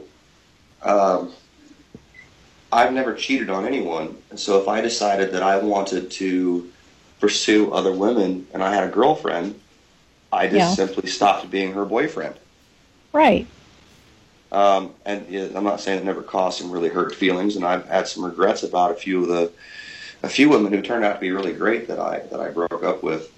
[0.83, 1.33] Um,
[2.73, 6.73] I've never cheated on anyone, and so if I decided that I wanted to
[7.21, 9.61] pursue other women and I had a girlfriend,
[10.33, 10.87] I just Yeah.
[10.87, 12.35] simply stopped being her boyfriend.
[13.13, 13.47] Right.
[14.53, 18.09] Um, and I'm not saying it never caused some really hurt feelings, and I've had
[18.09, 19.53] some regrets about a few of the
[20.23, 22.83] a few women who turned out to be really great that I that I broke
[22.85, 23.31] up with.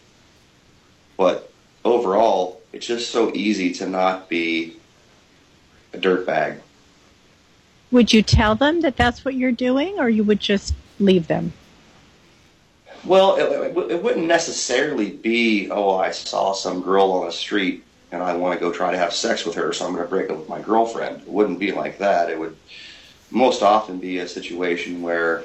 [1.16, 1.52] But
[1.84, 4.76] overall, it's just so easy to not be
[5.92, 6.60] a dirtbag.
[7.92, 11.52] Would you tell them that that's what you're doing or you would just leave them?
[13.04, 18.22] Well, it, it, wouldn't necessarily be, oh, I saw some girl on the street and
[18.22, 20.30] I want to go try to have sex with her, so I'm going to break
[20.30, 21.22] up with my girlfriend.
[21.22, 22.30] It wouldn't be like that.
[22.30, 22.56] It would
[23.30, 25.44] most often be a situation where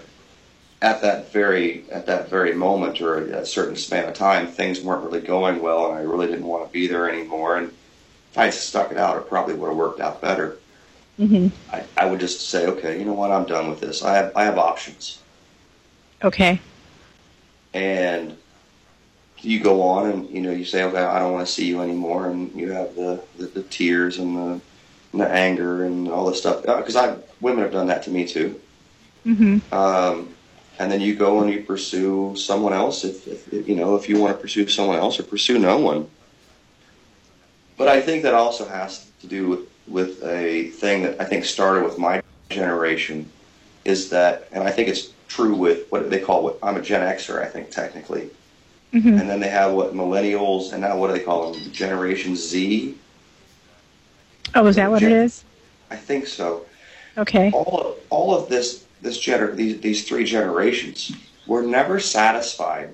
[0.81, 5.03] at that very at that very moment or a certain span of time, things weren't
[5.03, 7.57] really going well, and I really didn't want to be there anymore.
[7.57, 7.69] And
[8.31, 10.57] if I had stuck it out, it probably would have worked out better.
[11.17, 14.03] Hmm I, I would just say, okay, you know what, I'm done with this.
[14.03, 15.25] I have I have options,
[16.23, 16.59] Okay.
[17.73, 18.37] and
[19.41, 21.81] you go on and you know you say, okay, I don't want to see you
[21.81, 24.61] anymore, and you have the the, the tears and the,
[25.13, 28.25] and the anger and all this stuff because I women have done that to me
[28.27, 28.61] too.
[29.23, 30.37] hmm Um,
[30.79, 34.19] and then you go and you pursue someone else if if, you know if you
[34.19, 36.07] want to pursue someone else or pursue no one.
[37.77, 41.45] But I think that also has to do with with a thing that I think
[41.45, 43.29] started with my generation
[43.85, 47.01] is that, and I think it's true with what they call what I'm a Gen
[47.01, 48.29] Xer, I think technically,
[48.91, 51.71] hmm and then they have what millennials, and now what do they call them?
[51.71, 52.95] Generation Z.
[54.55, 55.43] Oh, is that what it is?
[55.91, 56.65] I think so.
[57.17, 57.51] Okay.
[57.51, 61.11] all of, all of this this gener- these these three generations
[61.47, 62.89] were never satisfied.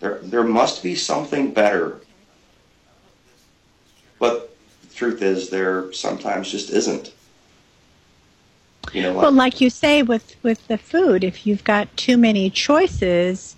[0.00, 2.00] There there must be something better.
[4.18, 4.50] But
[4.90, 7.12] the truth is there sometimes just isn't.
[8.92, 9.22] You know what?
[9.22, 13.56] Well, like you say with with the food, if you've got too many choices,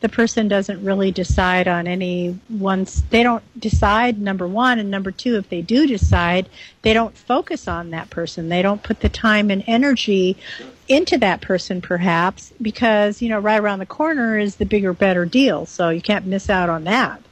[0.00, 3.02] the person doesn't really decide on any ones.
[3.08, 6.50] They don't decide number one, and number two, if they do decide,
[6.82, 8.50] they don't focus on that person.
[8.50, 10.36] They don't put the time and energy
[10.88, 15.24] into that person, perhaps because you know right around the corner is the bigger, better
[15.24, 15.64] deal.
[15.64, 17.22] So you can't miss out on that.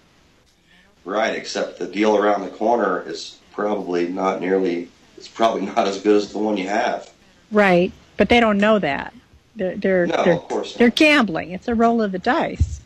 [1.04, 6.00] right, except the deal around the corner is probably not nearly it's probably not as
[6.00, 7.08] good as the one you have.
[7.50, 9.12] Right, but they don't know that.
[9.54, 10.78] They're they're No, they're, of course not.
[10.78, 11.50] they're gambling.
[11.52, 12.80] It's a roll of the dice.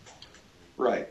[0.76, 1.08] Right.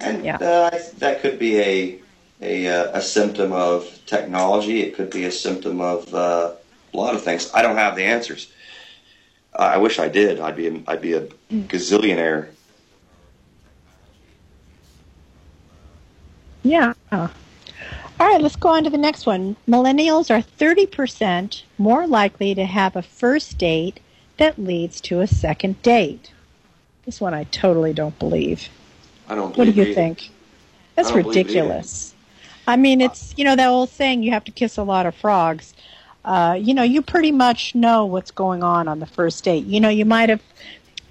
[0.00, 0.36] And Yeah.
[0.36, 1.98] uh, that could be a
[2.40, 4.82] a, uh, a symptom of technology.
[4.82, 6.52] It could be a symptom of uh,
[6.92, 7.50] a lot of things.
[7.54, 8.52] I don't have the answers.
[9.56, 10.40] I wish I did.
[10.40, 12.48] I'd be a, I'd be a gazillionaire.
[16.64, 16.92] Yeah.
[18.20, 19.56] All right, let's go on to the next one.
[19.68, 23.98] Millennials are 30% more likely to have a first date
[24.36, 26.32] that leads to a second date.
[27.04, 28.68] This one I totally don't believe.
[29.28, 29.56] I don't.
[29.56, 29.94] What do you either.
[29.94, 30.30] think?
[30.94, 31.62] That's I don't believe it either.
[31.62, 32.14] ridiculous.
[32.66, 35.14] I mean, it's, you know, that old saying, you have to kiss a lot of
[35.14, 35.74] frogs.
[36.24, 39.66] Uh, you know, you pretty much know what's going on on the first date.
[39.66, 40.42] You know, you might have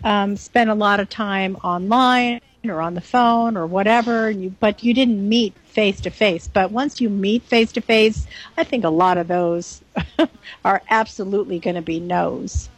[0.03, 4.49] um, spent a lot of time online or on the phone or whatever, and you,
[4.59, 6.47] but you didn't meet face to face.
[6.47, 8.25] But once you meet face to face,
[8.57, 9.81] I think a lot of those
[10.65, 12.69] are absolutely going to be no's.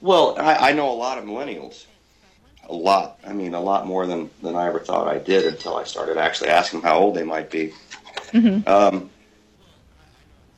[0.00, 1.86] Well, I, I know a lot of millennials.
[2.68, 3.18] A lot.
[3.26, 6.16] I mean, a lot more than, than I ever thought I did until I started
[6.18, 7.72] actually asking them how old they might be.
[8.32, 8.66] Mhm.
[8.68, 9.10] Um,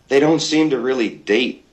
[0.09, 1.65] they don't seem to really date.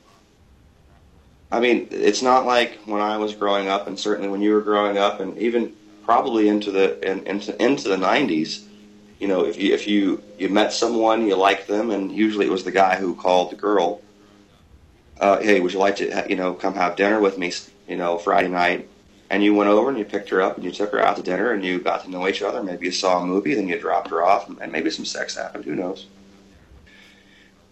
[1.51, 4.61] I mean, it's not like when I was growing up, and certainly when you were
[4.61, 5.73] growing up, and even
[6.07, 8.63] probably into the in, into into the '90s.
[9.19, 12.51] You know, if you if you you met someone, you liked them, and usually it
[12.51, 14.01] was the guy who called the girl.
[15.19, 17.51] Uh, hey, would you like to you know come have dinner with me?
[17.87, 18.87] You know, Friday night,
[19.29, 21.23] and you went over and you picked her up and you took her out to
[21.23, 22.63] dinner and you got to know each other.
[22.63, 25.65] Maybe you saw a movie, then you dropped her off, and maybe some sex happened.
[25.65, 26.05] Who knows?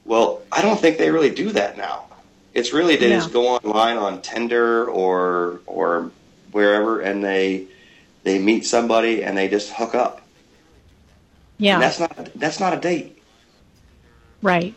[0.05, 2.05] Well, I don't think they really do that now.
[2.53, 3.17] It's really they No.
[3.17, 6.11] just go online on Tinder or or
[6.51, 7.67] wherever, and they
[8.25, 10.29] they meet somebody and they just hook up.
[11.59, 13.23] Yeah, And that's not that's not a date.
[14.41, 14.75] right,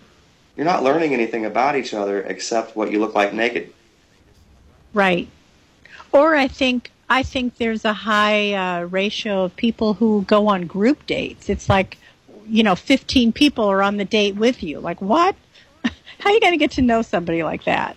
[0.56, 3.74] You're not learning anything about each other except what you look like naked.
[4.94, 5.32] right.
[6.12, 10.66] Or I think I think there's a high uh, ratio of people who go on
[10.66, 11.48] group dates.
[11.50, 11.98] It's like,
[12.46, 14.80] you know, 15 people are on the date with you.
[14.80, 15.36] Like what?
[15.84, 17.96] How are you going to get to know somebody like that?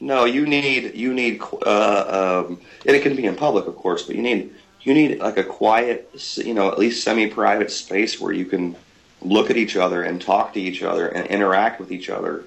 [0.00, 4.04] No, you need you need uh, um, and it can be in public, of course,
[4.04, 8.32] but you need you need like a quiet, you know, at least semi-private space where
[8.32, 8.76] you can
[9.20, 12.44] look at each other and talk to each other and interact with each other,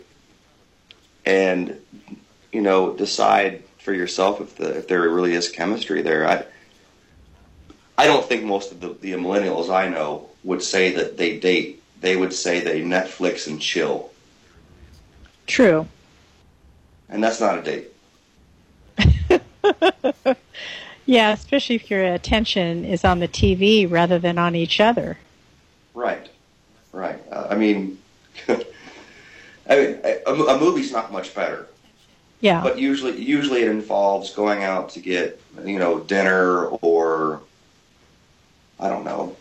[1.26, 1.80] and
[2.52, 6.28] you know, decide for yourself if the if there really is chemistry there.
[6.28, 6.46] I
[7.98, 11.82] I don't think most of the, the millennials I know would say that they date.
[12.02, 14.12] They would say they Netflix and chill,
[15.48, 15.88] True.
[17.08, 17.90] and that's not a date.
[21.06, 25.18] Yeah, especially if your attention is on the TV rather than on each other.
[25.94, 26.30] Right,
[26.92, 27.20] right.
[27.32, 28.00] Uh, I mean,
[28.48, 28.56] I
[29.70, 31.68] mean, a, a movie's not much better,
[32.42, 32.62] Yeah.
[32.64, 37.42] but usually, usually it involves going out to get, you know, dinner or,
[38.80, 39.36] I don't know,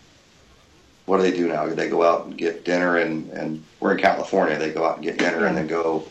[1.07, 1.67] what do they do now?
[1.67, 4.57] They go out and get dinner, and and we're in California.
[4.57, 6.07] They go out and get dinner, and then go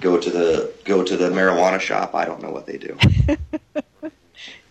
[0.00, 2.16] go to the go to the marijuana shop.
[2.16, 2.98] I don't know what they do.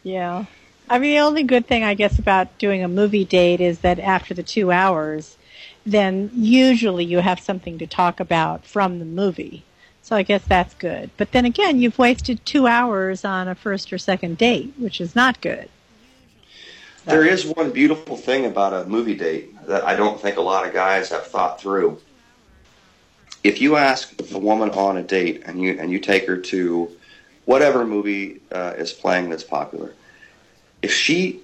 [0.04, 0.46] Yeah.
[0.90, 4.00] I mean, the only good thing, I guess, about doing a movie date is that
[4.00, 5.38] after the two hours,
[5.86, 9.64] then usually you have something to talk about from the movie.
[10.02, 11.10] So I guess that's good.
[11.16, 15.16] But then again, you've wasted two hours on a first or second date, which is
[15.16, 15.70] not good.
[17.06, 20.66] There is one beautiful thing about a movie date that I don't think a lot
[20.66, 22.02] of guys have thought through.
[23.44, 26.92] If you ask a woman on a date and you and you take her to
[27.46, 29.94] whatever movie uh, is playing that's popular,
[30.82, 31.42] if she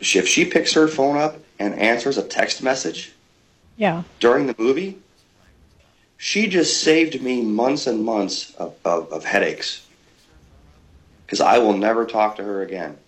[0.00, 3.12] if she picks her phone up and answers a text message
[3.76, 4.02] Yeah.
[4.18, 4.98] during the movie,
[6.16, 9.86] she just saved me months and months of, of, of headaches
[11.24, 12.98] because I will never talk to her again.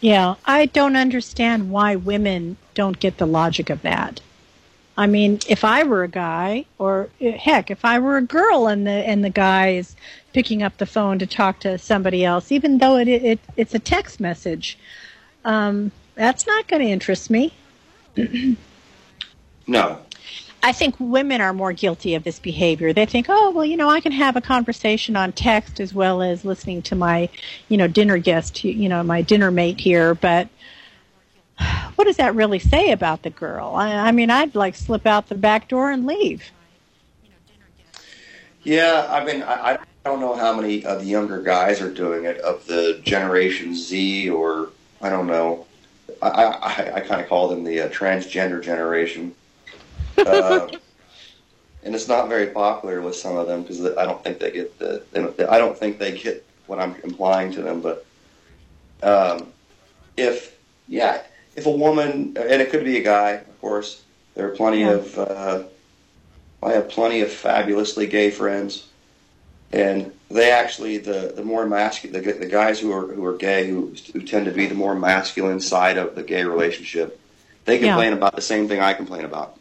[0.00, 4.20] Yeah, I don't understand why women don't get the logic of that.
[4.96, 8.86] I mean, if I were a guy, or heck, if I were a girl and
[8.86, 9.94] the and the guy is
[10.32, 13.78] picking up the phone to talk to somebody else, even though it, it it's a
[13.78, 14.78] text message,
[15.44, 17.52] um, that's not going to interest me.
[19.68, 19.98] No,
[20.66, 22.92] I think women are more guilty of this behavior.
[22.92, 26.22] They think, oh, well, you know, I can have a conversation on text as well
[26.22, 27.28] as listening to my,
[27.68, 30.14] you know, dinner guest, you know, my dinner mate here.
[30.14, 30.48] But
[31.96, 33.74] what does that really say about the girl?
[33.74, 36.50] I, I mean, I'd like slip out the back door and leave.
[38.62, 42.24] Yeah, I mean, I, I don't know how many of the younger guys are doing
[42.24, 45.66] it of the Generation Z, or I don't know.
[46.20, 49.34] I, I, I kind of call them the uh, transgender generation,
[50.18, 50.68] uh,
[51.84, 54.78] and it's not very popular with some of them because I don't think they get
[54.78, 55.04] the.
[55.12, 57.80] They I don't think they get what I'm implying to them.
[57.80, 58.04] But
[59.02, 59.52] um,
[60.16, 60.56] if
[60.88, 61.22] yeah,
[61.56, 64.02] if a woman and it could be a guy, of course,
[64.34, 64.90] there are plenty Yeah.
[64.92, 65.18] of.
[65.18, 65.62] Uh,
[66.62, 68.86] I have plenty of fabulously gay friends,
[69.72, 73.68] and they actually the the more masculine the, the guys who are who are gay
[73.68, 77.20] who who tend to be the more masculine side of the gay relationship.
[77.64, 77.88] They Yeah.
[77.94, 79.58] complain about the same thing I complain about.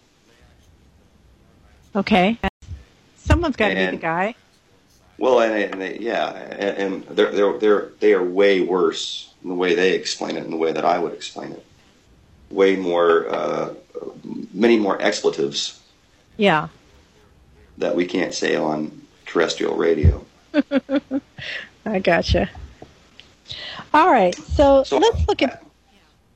[1.96, 2.38] Okay.
[3.18, 4.36] Someone's got to be the guy.
[5.18, 9.50] Well, and, and they, yeah, and, and they're they're they're they are way worse in
[9.50, 11.66] the way they explain it and the way that I would explain it
[12.50, 13.74] way more, uh,
[14.54, 15.82] many more expletives.
[16.38, 16.70] Yeah.
[17.78, 20.26] That we can't say on terrestrial radio.
[21.86, 22.50] I gotcha.
[23.93, 25.64] All right, so, so let's look at.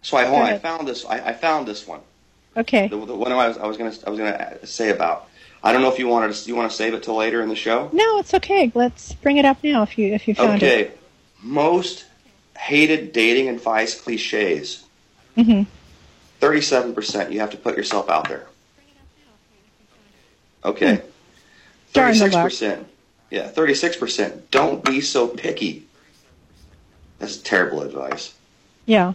[0.01, 1.05] So I, I found this.
[1.05, 1.99] I, I, found this one.
[2.55, 2.87] Okay.
[2.87, 5.27] The, the one I was, I was going to I was going to say about.
[5.61, 6.47] I don't know if you wanted to.
[6.47, 7.89] You want to save it till later in the show?
[7.91, 8.71] No, it's okay.
[8.73, 10.81] Let's bring it up now if you if you found okay.
[10.81, 10.87] it.
[10.87, 10.97] Okay.
[11.41, 12.05] Most
[12.57, 14.85] hated dating advice cliches.
[15.37, 15.63] Mm-hmm.
[16.39, 17.31] 37%.
[17.31, 18.45] You have to put yourself out there.
[20.63, 20.95] Okay.
[20.95, 21.99] Hmm.
[21.99, 22.85] 36%.
[23.31, 24.41] Yeah, 36%.
[24.51, 25.85] Don't be so picky.
[27.19, 28.33] That's terrible advice.
[28.85, 29.13] Yeah.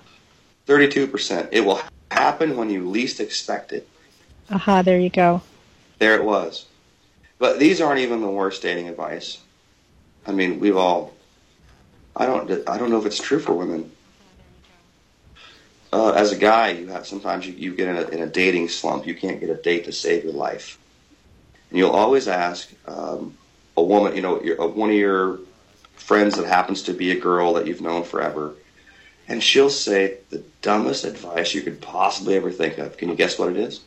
[0.67, 1.49] 32%.
[1.53, 3.89] It will happen when you least expect it.
[4.51, 5.43] Aha, uh-huh, there you go.
[5.99, 6.67] There it was.
[7.39, 9.39] But these aren't even the worst dating advice.
[10.27, 11.15] I mean, we've all
[12.17, 13.91] I don't I don't know if it's true for women.
[15.95, 18.69] Uh, as a guy, you have sometimes you, you get in a, in a dating
[18.69, 19.07] slump.
[19.07, 20.77] You can't get a date to save your life,
[21.71, 23.39] and you'll always ask um,
[23.77, 24.17] a woman.
[24.17, 25.39] You know, your, uh, one of your
[25.95, 28.55] friends that happens to be a girl that you've known forever,
[29.29, 32.97] and she'll say the dumbest advice you could possibly ever think of.
[32.97, 33.81] Can you guess what it is?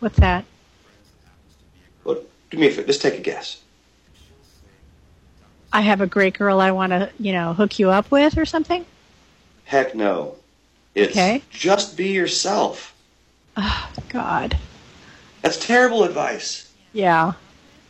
[0.00, 0.44] What's that?
[2.04, 2.88] Well, do me a favor.
[2.88, 3.62] Just take a guess.
[5.72, 8.44] I have a great girl I want to, you know, hook you up with or
[8.44, 8.84] something.
[9.64, 10.36] Heck no.
[10.96, 11.42] It's Okay.
[11.50, 12.94] just be yourself.
[13.56, 14.56] Oh, God.
[15.42, 16.72] That's terrible advice.
[16.94, 17.34] Yeah.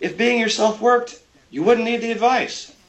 [0.00, 1.14] If being yourself worked,
[1.50, 2.72] you wouldn't need the advice.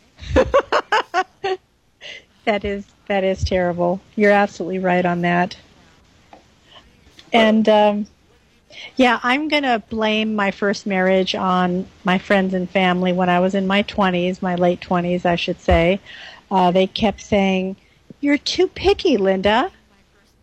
[2.46, 4.00] That is that is terrible.
[4.16, 5.58] You're absolutely right on that.
[7.34, 8.08] And um,
[8.96, 13.54] yeah, I'm gonna blame my first marriage on my friends and family when I was
[13.54, 16.00] in my 20s, my late 20s, I should say.
[16.50, 17.76] Uh, they kept saying,
[18.22, 19.70] "You're too picky, Linda.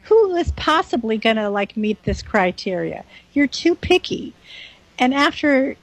[0.05, 3.05] Who is possibly gonna like meet this criteria?
[3.33, 4.33] You're too picky."
[4.99, 5.77] And after,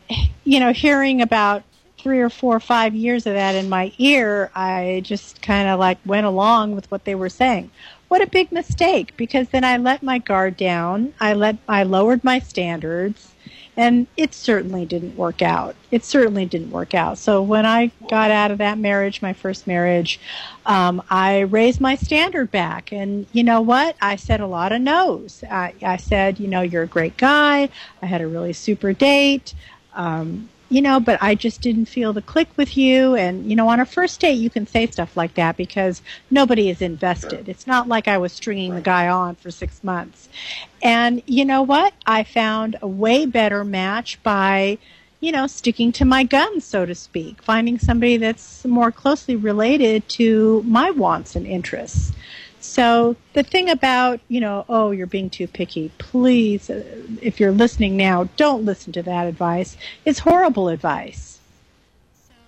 [0.44, 1.64] you know, hearing about
[1.98, 5.80] three or four or five years of that in my ear, I just kind of
[5.80, 7.70] like went along with what they were saying.
[8.08, 11.14] What a big mistake because then I let my guard down.
[11.20, 13.34] I let I lowered my standards
[13.78, 15.76] and it certainly didn't work out.
[15.92, 17.18] It certainly didn't work out.
[17.18, 20.20] So when I got out of that marriage, my first marriage,
[20.66, 22.92] um, I raised my standard back.
[22.92, 23.96] And you know what?
[24.02, 25.44] I said a lot of no's.
[25.50, 27.70] I, I said, you know, you're a great guy.
[28.02, 29.54] I had a really super date.
[29.94, 33.14] Um, you know, but I just didn't feel the click with you.
[33.14, 36.70] And, you know, on a first date, you can say stuff like that because nobody
[36.70, 37.50] is invested.
[37.50, 40.30] It's not like I was stringing the guy on for six months.
[40.82, 41.94] And you know what?
[42.06, 44.78] I found a way better match by,
[45.20, 50.08] you know, sticking to my guns, so to speak, finding somebody that's more closely related
[50.10, 52.14] to my wants and interests.
[52.62, 56.84] So the thing about, you know, oh, you're being too picky, please, uh,
[57.22, 59.76] if you're listening now, don't listen to that advice.
[60.06, 61.40] It's horrible advice.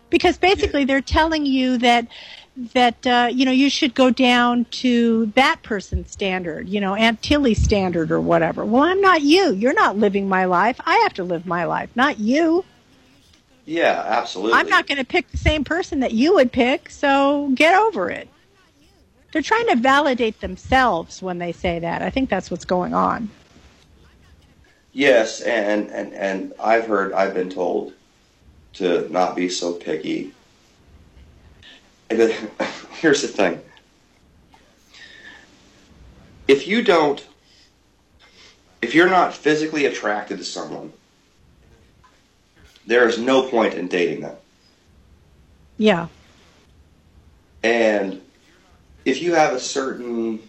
[0.10, 2.08] Because basically they're telling you that
[2.74, 7.20] that uh, you know you should go down to that person's standard, you know, Aunt
[7.24, 8.64] Tilly's standard or whatever.
[8.64, 9.54] Well, I'm not you.
[9.54, 10.80] You're not living my life.
[10.86, 12.64] I have to live my life, not you.
[13.66, 14.60] Yeah, absolutely.
[14.60, 18.10] I'm not going to pick the same person that you would pick, so get over
[18.12, 18.28] it.
[19.34, 22.04] They're trying to validate themselves when they say that.
[22.04, 23.32] I think that's what's going on.
[24.92, 27.94] Yes, and, and, and I've heard, I've been told
[28.74, 30.34] to not be so picky.
[32.12, 33.60] Here's the thing.
[36.48, 37.26] If you don't,
[38.84, 40.94] if you're not physically attracted to someone,
[42.86, 44.36] there is no point in dating them.
[45.80, 46.08] Yeah.
[47.64, 48.22] And
[49.06, 50.40] if you have a certain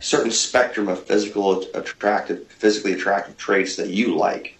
[0.00, 4.56] certain spectrum of physical attractive, physically attractive traits that you like,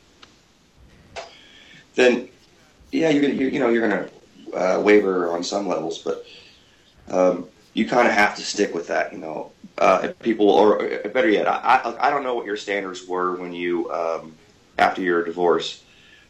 [1.94, 2.28] then
[2.92, 4.08] yeah, you're gonna you, you know you're gonna
[4.54, 6.24] uh, waver on some levels, but
[7.08, 9.12] um, you kind of have to stick with that.
[9.12, 13.06] You know, uh, people or better yet, I, I I don't know what your standards
[13.06, 14.34] were when you um,
[14.78, 15.82] after your divorce.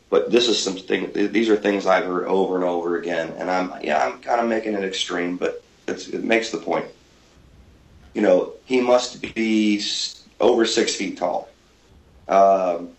[0.08, 1.12] But this is something.
[1.12, 4.48] These are things I've heard over and over again, and I'm yeah, I'm kind of
[4.48, 6.86] making it extreme, but it's, it makes the point.
[8.14, 9.82] You know, he must be
[10.40, 11.48] over six feet tall.
[12.28, 12.90] Um,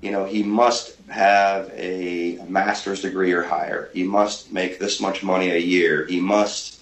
[0.00, 3.90] you know, he must have a master's degree or higher.
[3.92, 6.06] He must make this much money a year.
[6.06, 6.80] He must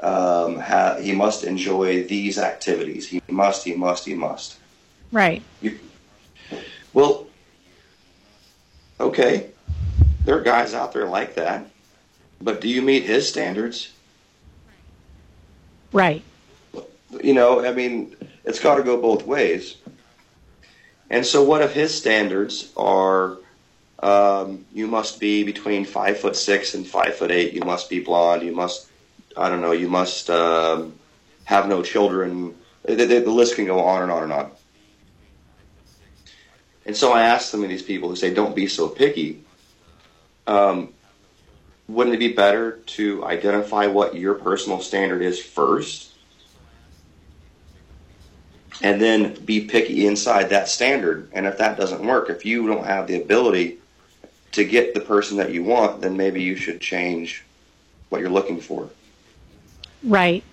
[0.00, 1.02] um, have.
[1.02, 3.08] He must enjoy these activities.
[3.08, 3.64] He must.
[3.64, 4.06] He must.
[4.06, 4.56] He must.
[5.10, 5.42] Right.
[5.60, 5.78] You,
[6.92, 7.26] well,
[9.00, 9.50] okay.
[10.24, 11.68] There are guys out there like that,
[12.40, 13.92] but do you meet his standards?
[15.92, 16.22] Right.
[17.22, 18.14] You know, I mean,
[18.44, 19.76] it's got to go both ways.
[21.10, 23.38] And so, what if his standards are
[24.00, 28.00] um, you must be between five foot six and five foot eight, you must be
[28.00, 28.88] blonde, you must,
[29.36, 30.94] I don't know, you must um,
[31.44, 32.54] have no children.
[32.84, 34.50] The, the, the list can go on and on and on.
[36.86, 39.42] And so I asked some of these people who say, don't be so picky.
[40.46, 40.94] Um,
[41.88, 46.12] wouldn't it be better to identify what your personal standard is first?
[48.82, 51.28] And then be picky inside that standard.
[51.32, 53.78] And if that doesn't work if you don't have the ability
[54.52, 57.44] to get the person that you want then maybe you should change
[58.08, 58.88] what you're looking for.
[60.02, 60.44] Right.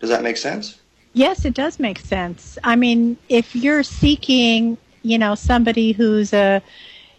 [0.00, 0.80] Does that make sense?
[1.12, 2.58] Yes it does make sense.
[2.64, 6.62] I mean if you're seeking you know somebody who's a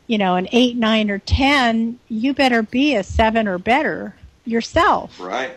[0.07, 5.19] you know, an eight, nine, or ten, you better be a seven or better yourself.
[5.19, 5.51] Right.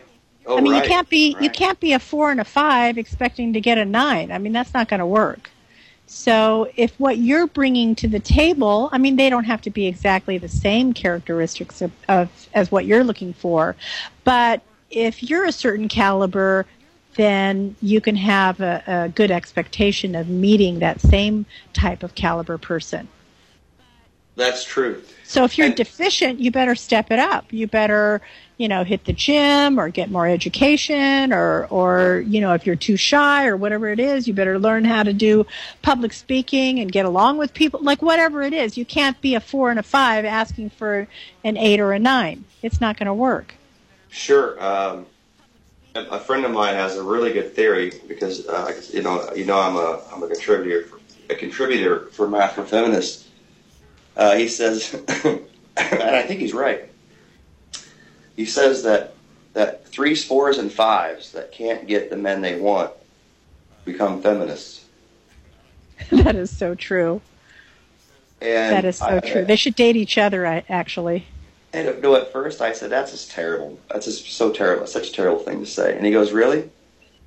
[0.45, 0.83] Oh, I mean, right.
[0.83, 1.43] you can't be right.
[1.43, 4.31] you can't be a four and a five expecting to get a nine.
[4.31, 5.49] I mean, that's not going to work.
[6.07, 9.87] So, if what you're bringing to the table, I mean, they don't have to be
[9.87, 13.75] exactly the same characteristics of, of as what you're looking for,
[14.25, 16.65] but if you're a certain caliber,
[17.15, 22.57] then you can have a, a good expectation of meeting that same type of caliber
[22.57, 23.07] person.
[24.35, 25.01] That's true.
[25.23, 27.45] So if you're And- deficient, you better step it up.
[27.51, 28.21] You better,
[28.57, 32.75] you know, hit the gym or get more education or or you know, if you're
[32.75, 35.45] too shy or whatever it is, you better learn how to do
[35.81, 37.81] public speaking and get along with people.
[37.83, 41.07] Like whatever it is, you can't be a 4 and a 5 asking for
[41.43, 42.43] an 8 or a 9.
[42.61, 43.55] It's not going to work.
[44.09, 44.61] Sure.
[44.63, 45.05] Um,
[45.95, 49.59] a friend of mine has a really good theory because uh, you know you know
[49.59, 53.27] I'm a I'm a contributor for, a contributor for Math for Feminists.
[54.15, 54.93] Uh, he says,
[55.23, 55.41] and
[55.77, 56.89] I think he's right.
[58.35, 59.13] He says that
[59.53, 62.91] that threes, fours, and fives that can't get the men they want
[63.85, 64.85] become feminists.
[66.11, 67.21] that is so true.
[68.41, 69.45] And That is so I- true.
[69.45, 71.25] They should date each other actually.
[71.73, 73.79] And no, at first I said, that's just terrible.
[73.89, 74.87] That's just so terrible.
[74.87, 75.95] Such a terrible thing to say.
[75.95, 76.69] And he goes, really?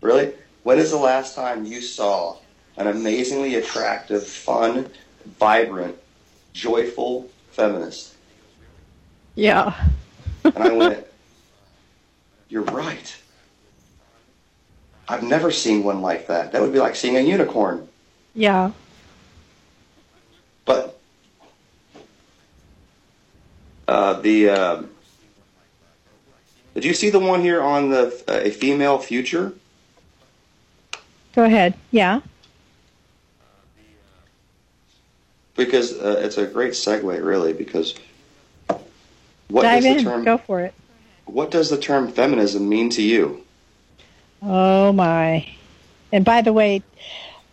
[0.03, 0.35] Really?
[0.65, 2.37] When is the last time you saw
[2.77, 4.91] an amazingly attractive, fun,
[5.39, 5.97] vibrant,
[6.55, 8.15] joyful feminist?
[9.35, 9.75] Yeah.
[10.45, 11.07] And I went,
[12.49, 13.17] you're right.
[15.07, 16.53] I've never seen one like that.
[16.53, 17.87] That would be like seeing a unicorn.
[18.35, 18.71] Yeah.
[20.65, 20.99] But
[23.87, 24.83] Uh, the uh,
[26.73, 29.53] did you see the one here on the uh, a female future?
[31.35, 31.75] Go ahead.
[31.91, 32.21] Yeah.
[35.57, 37.53] Because uh, it's a great segue, really.
[37.53, 37.95] Because
[39.49, 40.05] what Dive does the in.
[40.05, 40.75] term Go for it.
[41.27, 43.45] what does the term feminism mean to you?
[44.43, 45.49] Oh my!
[46.13, 46.83] And by the way,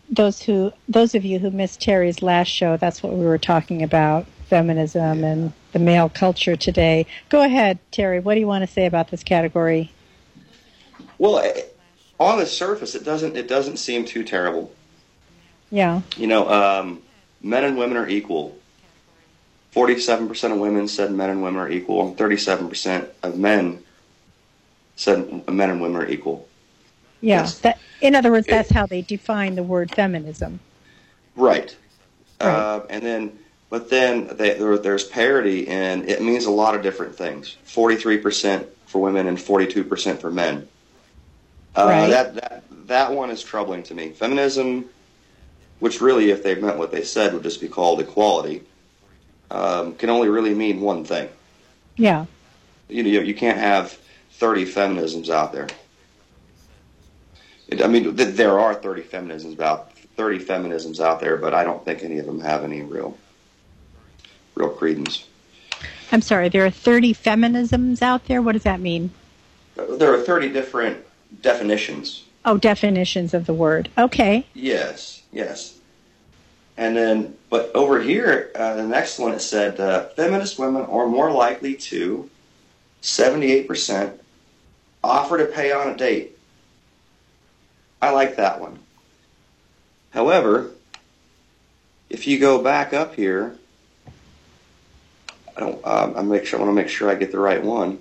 [0.10, 3.82] those who those of you who missed Terry's last show, that's what we were talking
[3.84, 7.06] about: feminism and the male culture today.
[7.30, 8.20] Go ahead, Terry.
[8.20, 9.92] What do you want to say about this category?
[11.18, 11.62] Well, eh,
[12.20, 14.72] on the surface, it doesn't it doesn't seem too terrible.
[15.70, 16.02] Yeah.
[16.18, 17.02] You know, um,
[17.44, 18.58] men and women are equal.
[19.72, 23.82] Forty-seven percent of women said men and women are equal, and thirty-seven percent of men
[24.98, 26.48] said men and women are equal.
[27.22, 27.42] Yeah.
[27.42, 27.60] Yes.
[27.60, 30.60] That, in other words, It- that's how they define the word feminism.
[31.36, 31.76] Right.
[32.42, 32.48] Right.
[32.48, 33.40] Uh, and then,
[33.70, 37.56] but then they, there, there's parity, and it means a lot of different things.
[37.64, 40.68] Forty-three percent for women and forty-two percent for men.
[41.76, 42.10] Uh, Right.
[42.10, 44.10] That that that one is troubling to me.
[44.10, 44.86] Feminism,
[45.82, 48.62] which really, if they meant what they said, would just be called equality,
[49.50, 51.28] um, can only really mean one thing.
[51.98, 52.28] Yeah.
[52.88, 53.98] You know, you can't have
[54.34, 55.68] thirty feminisms out there.
[57.68, 61.64] It, I mean, th- there are thirty feminisms out thirty feminisms out there, but I
[61.64, 63.18] don't think any of them have any real
[64.54, 65.26] real credence.
[66.12, 66.50] I'm sorry.
[66.50, 68.42] There are 30 feminisms out there.
[68.42, 69.12] What does that mean?
[69.76, 71.04] There are thirty different
[71.42, 72.26] definitions.
[72.46, 73.90] Oh, definitions of the word.
[73.98, 74.46] Okay.
[74.54, 75.78] Yes, yes.
[76.78, 81.08] And then, but over here, uh, the next one it said uh, feminist women are
[81.08, 82.30] more likely to,
[83.02, 84.18] 78%,
[85.04, 86.38] offer to pay on a date.
[88.02, 88.80] I like that one.
[90.12, 90.72] However,
[92.10, 93.56] if you go back up here,
[95.56, 95.86] I don't.
[95.86, 96.60] Um, I make sure.
[96.60, 98.00] I want to make sure I get the right one.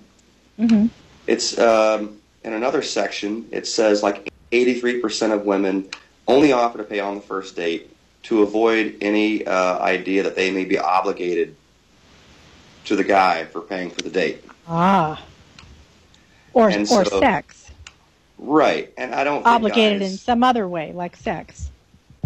[0.56, 0.86] hmm
[1.26, 3.46] It's um, in another section.
[3.50, 5.88] It says like 83% of women
[6.26, 7.94] only offer to pay on the first date
[8.24, 11.56] to avoid any uh, idea that they may be obligated
[12.84, 14.44] to the guy for paying for the date.
[14.68, 15.22] Ah.
[16.52, 17.70] Or And or so- sex.
[18.42, 21.70] Right, and I don't think Obligated guys, in some other way, like sex.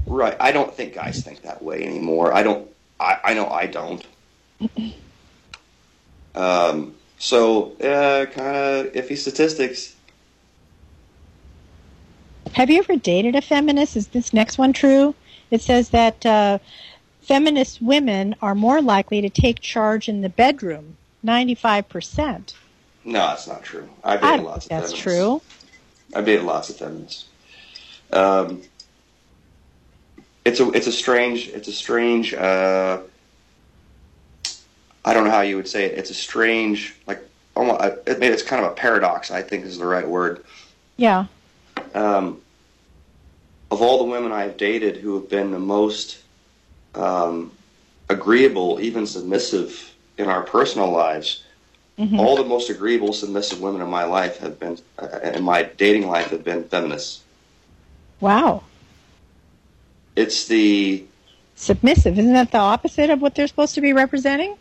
[0.07, 2.32] Right, I don't think guys think that way anymore.
[2.32, 2.68] I don't.
[3.01, 4.07] I, I know I don't.
[6.36, 9.97] um, so, uh, kind of iffy statistics.
[12.55, 13.96] Have you ever dated a feminist?
[13.96, 15.14] Is this next one true?
[15.50, 16.59] It says that uh,
[17.22, 20.96] feminist women are more likely to take charge in the bedroom.
[21.22, 22.55] Ninety-five percent.
[23.05, 23.88] No, that's not true.
[24.05, 25.02] I've I dated don't lots of that's feminists.
[25.02, 25.42] true.
[26.14, 27.26] I've dated lots of feminists.
[28.12, 28.62] Um,
[30.44, 33.00] it's a it's a strange it's a strange uh,
[35.05, 35.98] I don't know how you would say it.
[35.98, 37.20] It's a strange like
[37.57, 39.30] almost I I mean, it's kind of a paradox.
[39.30, 40.44] I think is the right word.
[40.96, 41.26] Yeah.
[41.94, 42.40] Um,
[43.74, 46.18] of all the women I've dated who have been the most
[46.94, 47.50] um,
[48.08, 51.42] agreeable, even submissive in our personal lives,
[51.98, 52.18] Mhm.
[52.18, 56.08] all the most agreeable, submissive women in my life have been, uh, in my dating
[56.08, 57.20] life, have been feminists.
[58.20, 58.62] Wow.
[60.16, 61.04] It's the
[61.56, 62.18] Submissive.
[62.18, 64.56] Isn't that the opposite of what they're supposed to be representing?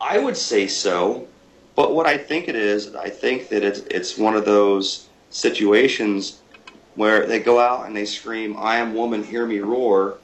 [0.00, 1.26] I would say so,
[1.74, 6.39] but what I think it is, I think that it's it's one of those situations
[6.94, 10.18] where they go out and they scream, "I am woman, hear me roar,"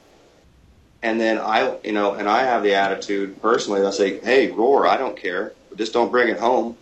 [1.01, 3.85] and then I, you know, and I have the attitude personally.
[3.85, 4.87] I say, "Hey, roar!
[4.87, 6.77] I don't care, but just don't bring it home."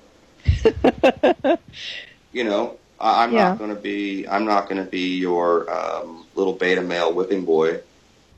[2.32, 3.50] you know, I, I'm Yeah.
[3.50, 7.46] not going to be, I'm not going to be your um, little beta male whipping
[7.46, 7.80] boy.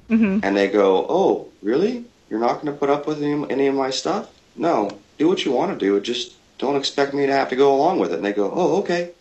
[0.10, 2.06] hmm And they go, "Oh, really?
[2.30, 4.30] You're not going to put up with any, any of my stuff?
[4.56, 4.90] No.
[5.18, 6.00] Do what you want to do.
[6.00, 8.78] Just don't expect me to have to go along with it." And they go, "Oh,
[8.82, 9.12] okay."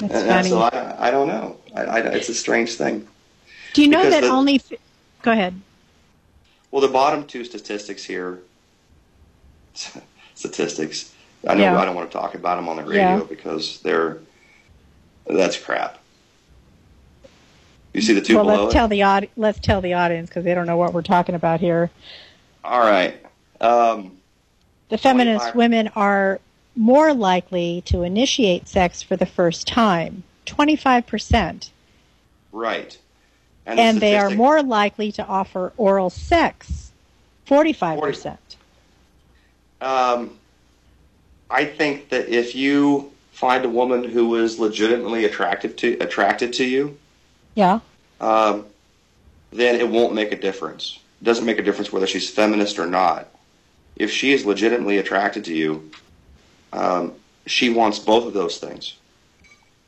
[0.00, 0.38] That's and, funny.
[0.38, 1.56] and so I, I don't know.
[1.74, 3.06] I, I, it's a strange thing.
[3.74, 4.56] Do you know because that the- only?
[4.56, 4.72] F-
[5.22, 5.60] Go ahead.
[6.70, 8.40] Well, the bottom two statistics here,
[10.34, 11.12] statistics.
[11.48, 11.78] I know Yeah.
[11.78, 13.22] I don't want to talk about them on the radio Yeah.
[13.28, 14.18] because they're
[15.26, 15.98] that's crap.
[17.94, 18.78] You see the two well, below let's it?
[18.78, 21.60] tell the aud- let's tell the audience because they don't know what we're talking about
[21.60, 21.90] here.
[22.64, 23.14] All right.
[23.60, 24.18] Um,
[24.90, 25.54] The feminist 25.
[25.56, 26.40] women are
[26.76, 30.22] more likely to initiate sex for the first time.
[30.46, 31.70] Twenty-five percent.
[32.52, 32.98] right.
[33.64, 36.90] the and they are more likely to offer oral sex
[37.50, 38.38] 45%
[39.80, 40.38] Um,
[41.50, 46.64] I think that if you find a woman who is legitimately attractive to attracted to
[46.64, 46.96] you,
[47.54, 47.80] yeah
[48.20, 48.66] um,
[49.52, 51.00] then it won't make a difference.
[51.20, 53.28] It doesn't make a difference whether she's feminist or not.
[53.96, 55.90] if she is legitimately attracted to you,
[56.72, 57.12] um,
[57.46, 58.94] she wants both of those things,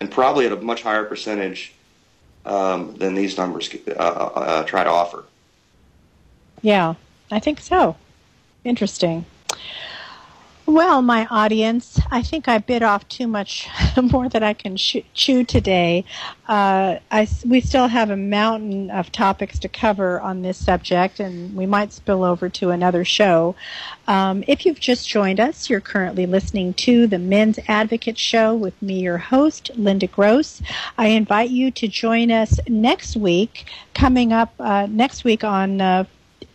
[0.01, 1.73] and probably at a much higher percentage
[2.45, 5.25] um, than these numbers uh, uh, uh, try to offer.
[6.61, 6.95] Yeah,
[7.31, 7.97] I think so.
[8.65, 9.25] Interesting.
[10.73, 13.69] Well, my audience, I think I bit off too much
[14.03, 16.07] more than I can chew today.
[16.49, 21.55] Uh, I, we still have a mountain of topics to cover on this subject, and
[21.55, 23.55] we might spill over to another show.
[24.09, 28.81] Um, if you've just joined us, you're currently listening to the Men's Advocate Show with
[28.81, 30.63] me, your host, Linda Gross.
[30.97, 36.05] I invite you to join us next week, coming up uh, next week on uh,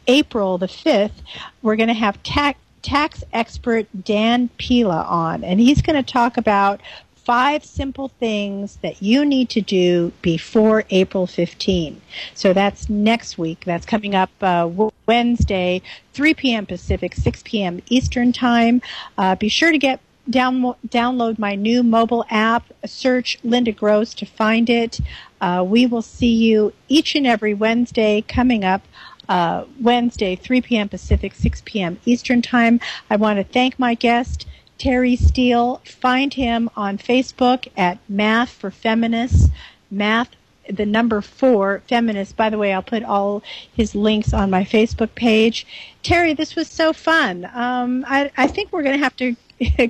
[0.07, 1.22] April the 5th.
[1.61, 2.57] We're going to have tax
[2.88, 6.80] tax expert Dan Pila on, and he's going to talk about
[7.16, 12.02] five simple things that you need to do before April 15.
[12.34, 13.66] So that's next week.
[13.66, 14.70] That's coming up uh,
[15.06, 15.82] Wednesday,
[16.14, 16.66] 3 p.m.
[16.66, 17.82] Pacific, 6 p.m.
[17.90, 18.82] Eastern Time.
[19.18, 22.64] Uh, be sure to get down, download my new mobile app.
[22.86, 25.02] Search Linda Gross to find it.
[25.42, 28.82] Uh, we will see you each and every Wednesday coming up
[29.30, 30.90] uh, Wednesday, 3 p.m.
[30.90, 32.00] Pacific, 6 p.m.
[32.06, 32.80] Eastern Time.
[33.10, 34.46] I want to thank my guest,
[34.78, 35.82] Terry Steele.
[35.86, 39.50] Find him on Facebook at Math for Feminists.
[39.90, 40.30] Math
[40.70, 42.36] the number four feminist.
[42.36, 45.66] By the way, I'll put all his links on my Facebook page.
[46.04, 47.50] Terry, this was so fun.
[47.54, 49.36] Um, I, I, think we're going to have to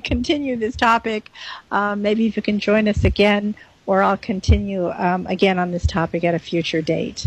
[0.04, 1.30] continue this topic.
[1.70, 3.54] Um, maybe if you can join us again,
[3.86, 7.26] or I'll continue um, again on this topic at a future date.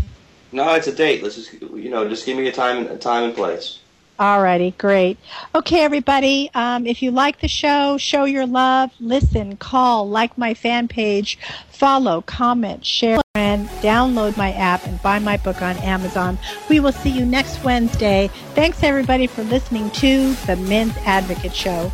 [0.52, 1.24] No, it's a date.
[1.24, 3.80] Let's just you know, just give me a time, a time and place.
[4.20, 5.18] Alrighty, great.
[5.56, 6.52] Okay, everybody.
[6.54, 11.40] Um, if you like the show, show your love, listen, call, like my fan page,
[11.70, 16.38] follow, comment, share, and download my app and buy my book on Amazon.
[16.70, 18.30] We will see you next Wednesday.
[18.54, 21.92] Thanks, everybody, for listening to the Men's Advocate Show.